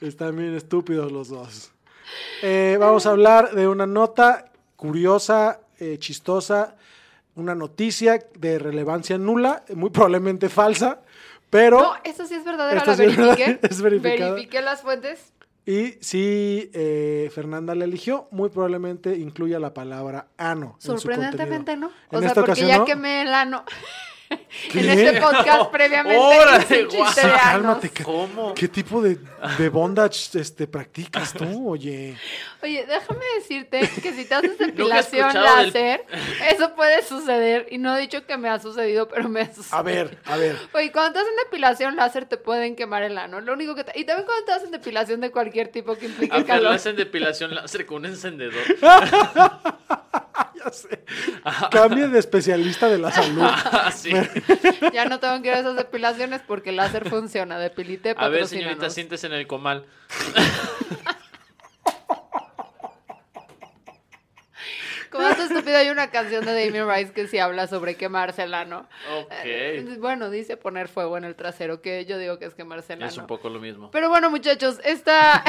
[0.00, 1.70] Están bien estúpidos los dos.
[2.42, 6.74] Eh, vamos a hablar de una nota curiosa, eh, chistosa,
[7.36, 11.02] una noticia de relevancia nula, muy probablemente falsa,
[11.52, 11.80] pero...
[11.82, 13.58] No, eso sí es verdadero, Esto la sí verifiqué.
[13.68, 14.32] es verificado.
[14.32, 15.34] Verifiqué las fuentes.
[15.66, 20.76] Y si eh, Fernanda la eligió, muy probablemente incluya la palabra ano.
[20.76, 21.92] en su Sorprendentemente no.
[22.10, 22.84] O En sea, porque ya no.
[22.86, 23.66] quemé el ano.
[24.70, 24.80] ¿Qué?
[24.80, 26.88] en este podcast previamente Órale.
[27.42, 28.54] Cálmate, ca- ¿Cómo?
[28.54, 29.18] ¿Qué tipo de,
[29.58, 32.16] de bondage este, practicas tú, oye?
[32.62, 36.04] Oye, déjame decirte que si te haces depilación del- láser,
[36.50, 37.66] eso puede suceder.
[37.70, 39.76] Y no he dicho que me ha sucedido, pero me ha sucedido.
[39.76, 40.56] A ver, a ver.
[40.74, 43.40] Oye, cuando te hacen depilación láser te pueden quemar el ano.
[43.40, 46.34] Lo único que te- Y también cuando te hacen depilación de cualquier tipo que implique
[46.34, 46.72] Aunque calor.
[46.74, 48.62] hacen depilación láser con un encendedor.
[50.54, 51.04] Ya sé.
[51.70, 53.42] Cambie de especialista de la salud.
[54.92, 57.58] Ya no tengo que ir a esas depilaciones porque el láser funciona.
[57.58, 59.86] Depilite, A ver, señorita, siéntese en el comal.
[65.10, 68.54] Como dato estúpido, hay una canción de Damien Rice que sí habla sobre quemarse el
[68.54, 68.88] ano.
[69.14, 69.30] Ok.
[69.44, 73.02] Eh, Bueno, dice poner fuego en el trasero, que yo digo que es quemarse el
[73.02, 73.10] ano.
[73.10, 73.90] Es un poco lo mismo.
[73.90, 75.44] Pero bueno, muchachos, esta,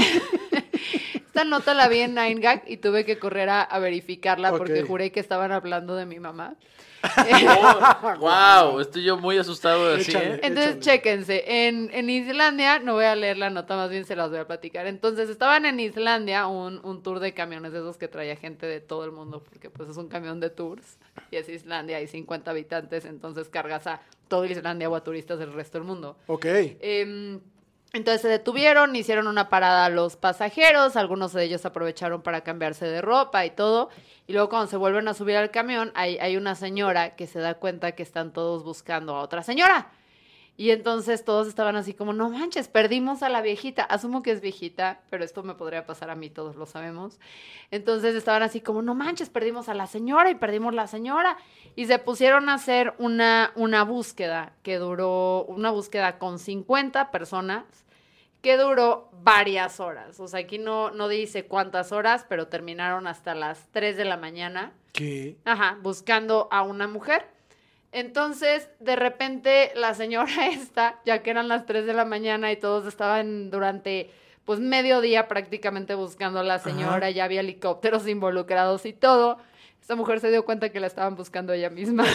[1.33, 5.11] esta nota la vi en 9gag y tuve que correr a, a verificarla porque juré
[5.11, 6.53] que estaban hablando de mi mamá.
[8.19, 10.35] wow, estoy yo muy asustado de así, Échale.
[10.35, 10.39] ¿eh?
[10.43, 10.79] Entonces, Échale.
[10.79, 11.67] chéquense.
[11.67, 14.45] En, en Islandia, no voy a leer la nota, más bien se las voy a
[14.45, 14.85] platicar.
[14.85, 18.79] Entonces, estaban en Islandia un, un tour de camiones de esos que traía gente de
[18.79, 20.99] todo el mundo, porque pues es un camión de tours.
[21.31, 25.51] Y es Islandia, hay 50 habitantes, entonces cargas a todo Islandia o a turistas del
[25.51, 26.15] resto del mundo.
[26.27, 26.45] Ok.
[26.45, 27.39] Em,
[27.93, 32.85] entonces se detuvieron, hicieron una parada a los pasajeros, algunos de ellos aprovecharon para cambiarse
[32.85, 33.89] de ropa y todo,
[34.25, 37.39] y luego cuando se vuelven a subir al camión hay, hay una señora que se
[37.39, 39.91] da cuenta que están todos buscando a otra señora.
[40.55, 43.83] Y entonces todos estaban así como, no manches, perdimos a la viejita.
[43.83, 47.19] Asumo que es viejita, pero esto me podría pasar a mí, todos lo sabemos.
[47.71, 51.37] Entonces estaban así como, no manches, perdimos a la señora y perdimos la señora.
[51.75, 57.82] Y se pusieron a hacer una, una búsqueda que duró, una búsqueda con 50 personas
[58.43, 60.19] que duró varias horas.
[60.19, 64.17] O sea, aquí no, no dice cuántas horas, pero terminaron hasta las 3 de la
[64.17, 64.73] mañana.
[64.91, 65.37] ¿Qué?
[65.45, 67.25] Ajá, buscando a una mujer.
[67.93, 72.57] Entonces, de repente, la señora esta, ya que eran las 3 de la mañana y
[72.57, 74.11] todos estaban durante,
[74.43, 79.37] pues, mediodía prácticamente buscando a la señora, ya había helicópteros involucrados y todo,
[79.79, 82.03] esta mujer se dio cuenta que la estaban buscando ella misma.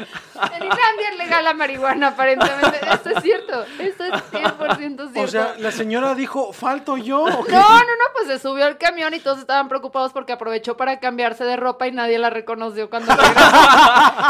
[0.56, 2.80] en Islandia es legal la marihuana, aparentemente.
[2.90, 5.20] Esto es cierto, esto es 100% cierto.
[5.20, 7.26] O sea, la señora dijo, ¿falto yo?
[7.26, 11.00] No, no, no, pues se subió al camión y todos estaban preocupados porque aprovechó para
[11.00, 13.40] cambiarse de ropa y nadie la reconoció cuando regresó.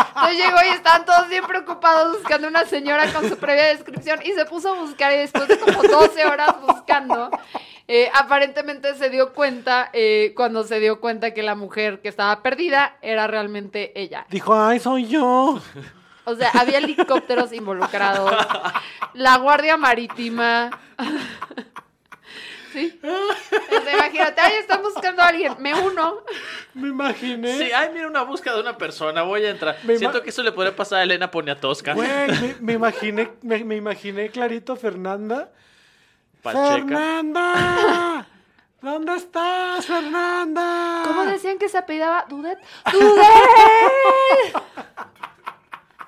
[0.08, 4.32] Entonces llegó y estaban todos bien preocupados buscando una señora con su previa descripción y
[4.32, 7.30] se puso a buscar y después de como 12 horas buscando,
[7.88, 12.42] eh, aparentemente se dio cuenta, eh, cuando se dio cuenta que la mujer que estaba
[12.42, 14.26] perdida era realmente ella.
[14.30, 15.59] Dijo, ay, soy yo.
[16.24, 18.30] O sea, había helicópteros involucrados,
[19.14, 20.70] la Guardia Marítima.
[22.72, 23.00] Sí.
[23.92, 26.22] Imagínate, ay, están buscando a alguien, me uno.
[26.72, 27.58] Me imaginé.
[27.58, 29.76] Sí, ay, mira una búsqueda de una persona, voy a entrar.
[29.82, 31.94] Me Siento que eso le podría pasar a Elena Poniatowska.
[31.94, 35.50] Güey, me, me imaginé, me, me imaginé clarito Fernanda.
[36.42, 36.76] Pacheca.
[36.76, 38.26] ¡Fernanda!
[38.80, 41.02] ¿Dónde estás, Fernanda?
[41.06, 42.58] ¿Cómo decían que se apellidaba Dudet?
[42.90, 43.24] ¡Dudet!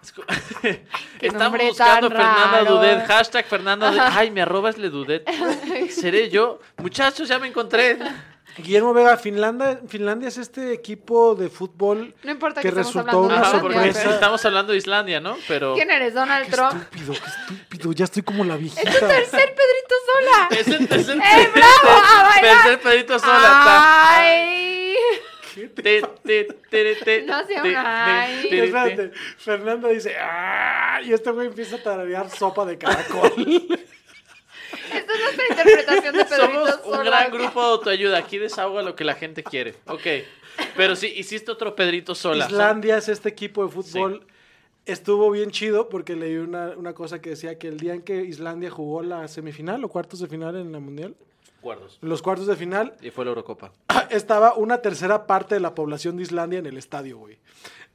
[1.20, 2.64] Estamos buscando a Fernanda.
[2.64, 3.06] Dudet.
[3.06, 4.02] Hashtag Fernanda Dudet.
[4.12, 5.28] Ay, mi arroba es Ledudet.
[5.90, 6.58] ¿Seré yo?
[6.78, 7.98] Muchachos, ya me encontré.
[8.58, 13.20] Guillermo Vega, Finlandia, Finlandia es este equipo de fútbol No importa que que resultó hablando
[13.22, 14.10] de una Ajá, sorpresa.
[14.10, 15.38] estamos hablando de Islandia, ¿no?
[15.48, 16.74] Pero ¿Quién eres, Donald Qué Trump?
[16.74, 17.92] estúpido, qué estúpido.
[17.92, 18.82] Ya estoy como la viejita.
[18.82, 20.48] ¡Tercer Pedrito Sola!
[20.50, 22.02] es el tercer ¡Eh, bravo!
[22.04, 22.42] ¡A bailar!
[22.62, 23.36] Tercer Pedrito Sola.
[23.36, 24.94] está- ¡Ay!
[24.94, 29.12] Te, te, te, te, No te, Espérate, te.
[29.38, 31.00] Fernanda dice, ¡ah!
[31.04, 33.32] Y este güey empieza a tararear sopa de caracol.
[34.94, 37.04] Esta es nuestra interpretación de Pedrito Somos un Sola.
[37.04, 38.18] gran grupo de autoayuda.
[38.18, 39.74] Aquí desahoga lo que la gente quiere.
[39.86, 40.06] Ok.
[40.76, 42.46] Pero sí, hiciste otro Pedrito sola.
[42.46, 44.26] Islandia es este equipo de fútbol.
[44.84, 48.22] Estuvo bien chido porque leí una, una cosa que decía que el día en que
[48.24, 51.14] Islandia jugó la semifinal o cuartos de final en la Mundial,
[51.62, 51.98] Acuerdos.
[52.00, 53.72] los cuartos de final, Y fue la Eurocopa.
[54.10, 57.38] estaba una tercera parte de la población de Islandia en el estadio, güey.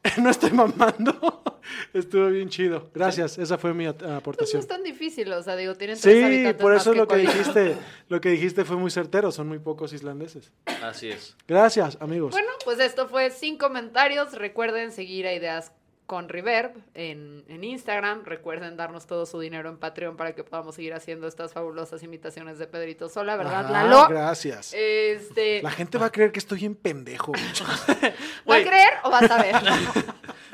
[0.21, 1.43] No estoy mamando.
[1.93, 2.89] Estuvo bien chido.
[2.93, 4.61] Gracias, esa fue mi a- Pues no aportación.
[4.61, 7.31] es tan difícil, o sea, digo, tienen tres Sí, por más eso lo que Colima.
[7.33, 7.75] dijiste,
[8.09, 10.51] lo que dijiste fue muy certero, son muy pocos islandeses.
[10.81, 11.35] Así es.
[11.47, 12.31] Gracias, amigos.
[12.31, 14.31] Bueno, pues esto fue sin comentarios.
[14.33, 15.73] Recuerden seguir a Ideas
[16.07, 18.23] con Reverb en, en Instagram.
[18.23, 22.57] Recuerden darnos todo su dinero en Patreon para que podamos seguir haciendo estas fabulosas imitaciones
[22.57, 24.07] de Pedrito Sola, ¿verdad, Ajá, Lalo?
[24.07, 24.73] Gracias.
[24.73, 27.33] Este, La gente va a creer que estoy en pendejo.
[28.49, 29.55] ¿Va a creer o vas a ver?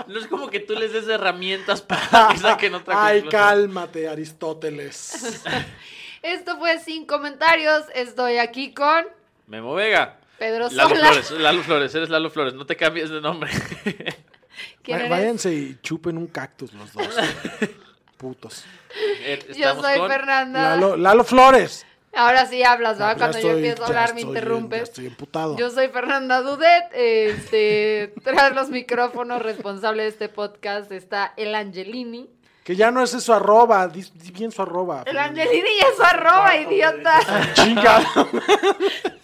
[0.08, 3.42] No es como que tú les des herramientas para que saquen otra Ay, conclusión.
[3.42, 5.44] cálmate, Aristóteles.
[6.24, 7.86] Esto fue sin comentarios.
[7.94, 9.06] Estoy aquí con
[9.48, 10.18] Memo Vega.
[10.40, 11.08] Pedro Lalo Sola.
[11.08, 13.52] Flores, Lalo Flores, eres Lalo Flores, no te cambies de nombre.
[14.84, 15.10] ¿Quién Va- eres?
[15.12, 17.08] Váyanse y chupen un cactus los dos.
[18.18, 18.64] Putos.
[19.26, 20.62] Eh, Yo soy con- Fernanda.
[20.76, 21.86] Lalo, Lalo Flores.
[22.16, 23.14] Ahora sí hablas, ¿verdad?
[23.14, 24.80] Ya Cuando yo empiezo a ya hablar me estoy- interrumpes.
[24.80, 25.58] Ya estoy emputado.
[25.58, 32.30] Yo soy Fernanda Dudet, este, tras los micrófonos responsable de este podcast está el Angelini.
[32.64, 33.88] Que ya no es su arroba.
[33.90, 35.04] Di, di bien su arroba.
[35.06, 37.20] El Angelini ya es su arroba, idiota.
[37.56, 38.00] Chinga.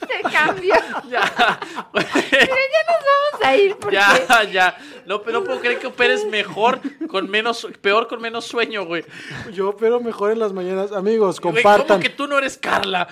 [0.10, 0.74] Se cambió.
[1.10, 1.60] Ya,
[1.94, 4.78] Vamos a ir porque ya, ya.
[5.10, 9.04] No, pero no puedo creer que operes mejor, con menos, peor con menos sueño, güey.
[9.52, 10.92] Yo pero mejor en las mañanas.
[10.92, 11.88] Amigos, Güey, compartan.
[11.88, 13.08] ¿Cómo que tú no eres Carla?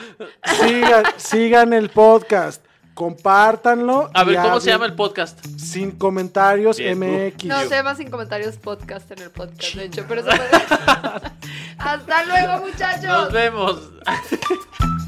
[0.62, 2.64] Sigan, sigan el podcast.
[2.94, 4.12] Compártanlo.
[4.14, 5.44] A ver, ¿cómo se llama el podcast?
[5.58, 7.00] Sin comentarios Bien.
[7.00, 7.46] MX.
[7.46, 11.32] no se llama sin comentarios podcast en el podcast, de hecho, pero eso puede-
[11.80, 13.06] Hasta luego, muchachos.
[13.06, 13.90] Nos vemos.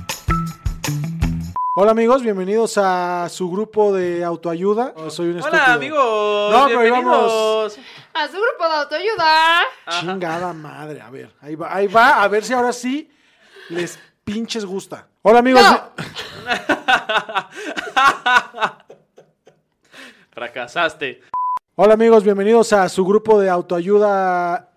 [1.81, 4.93] Hola amigos, bienvenidos a su grupo de autoayuda.
[4.97, 5.63] Yo soy un estúpido.
[5.63, 6.51] Hola, amigos.
[6.51, 7.79] No, pero bienvenidos.
[8.13, 9.61] A su grupo de autoayuda.
[9.87, 13.09] Chingada madre, a ver, ahí va, ahí va, a ver si ahora sí
[13.69, 15.07] les pinches gusta.
[15.21, 15.63] Hola amigos.
[15.63, 15.93] No.
[20.31, 21.21] Fracasaste.
[21.75, 24.69] Hola amigos, bienvenidos a su grupo de autoayuda.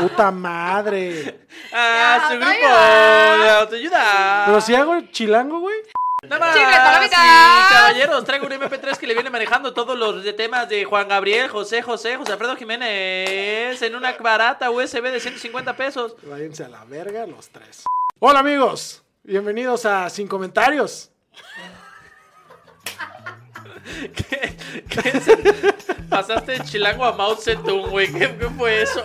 [0.00, 1.46] Puta madre.
[1.72, 4.42] Ah, su grupo de autoayuda.
[4.46, 5.76] Pero si hago chilango, güey.
[6.22, 7.04] Nada más, Chicle mitad.
[7.68, 11.06] sí, caballeros, traigo un MP3 que le viene manejando todos los de temas de Juan
[11.06, 16.16] Gabriel, José José, José Alfredo Jiménez en una barata USB de 150 pesos.
[16.24, 17.84] Váyanse a la verga los tres.
[18.18, 21.12] Hola amigos, bienvenidos a Sin Comentarios.
[24.16, 24.56] ¿Qué,
[24.90, 25.30] qué es?
[26.10, 28.12] Pasaste de chilango a Mao Zedong, güey.
[28.12, 29.04] ¿Qué, ¿Qué fue eso?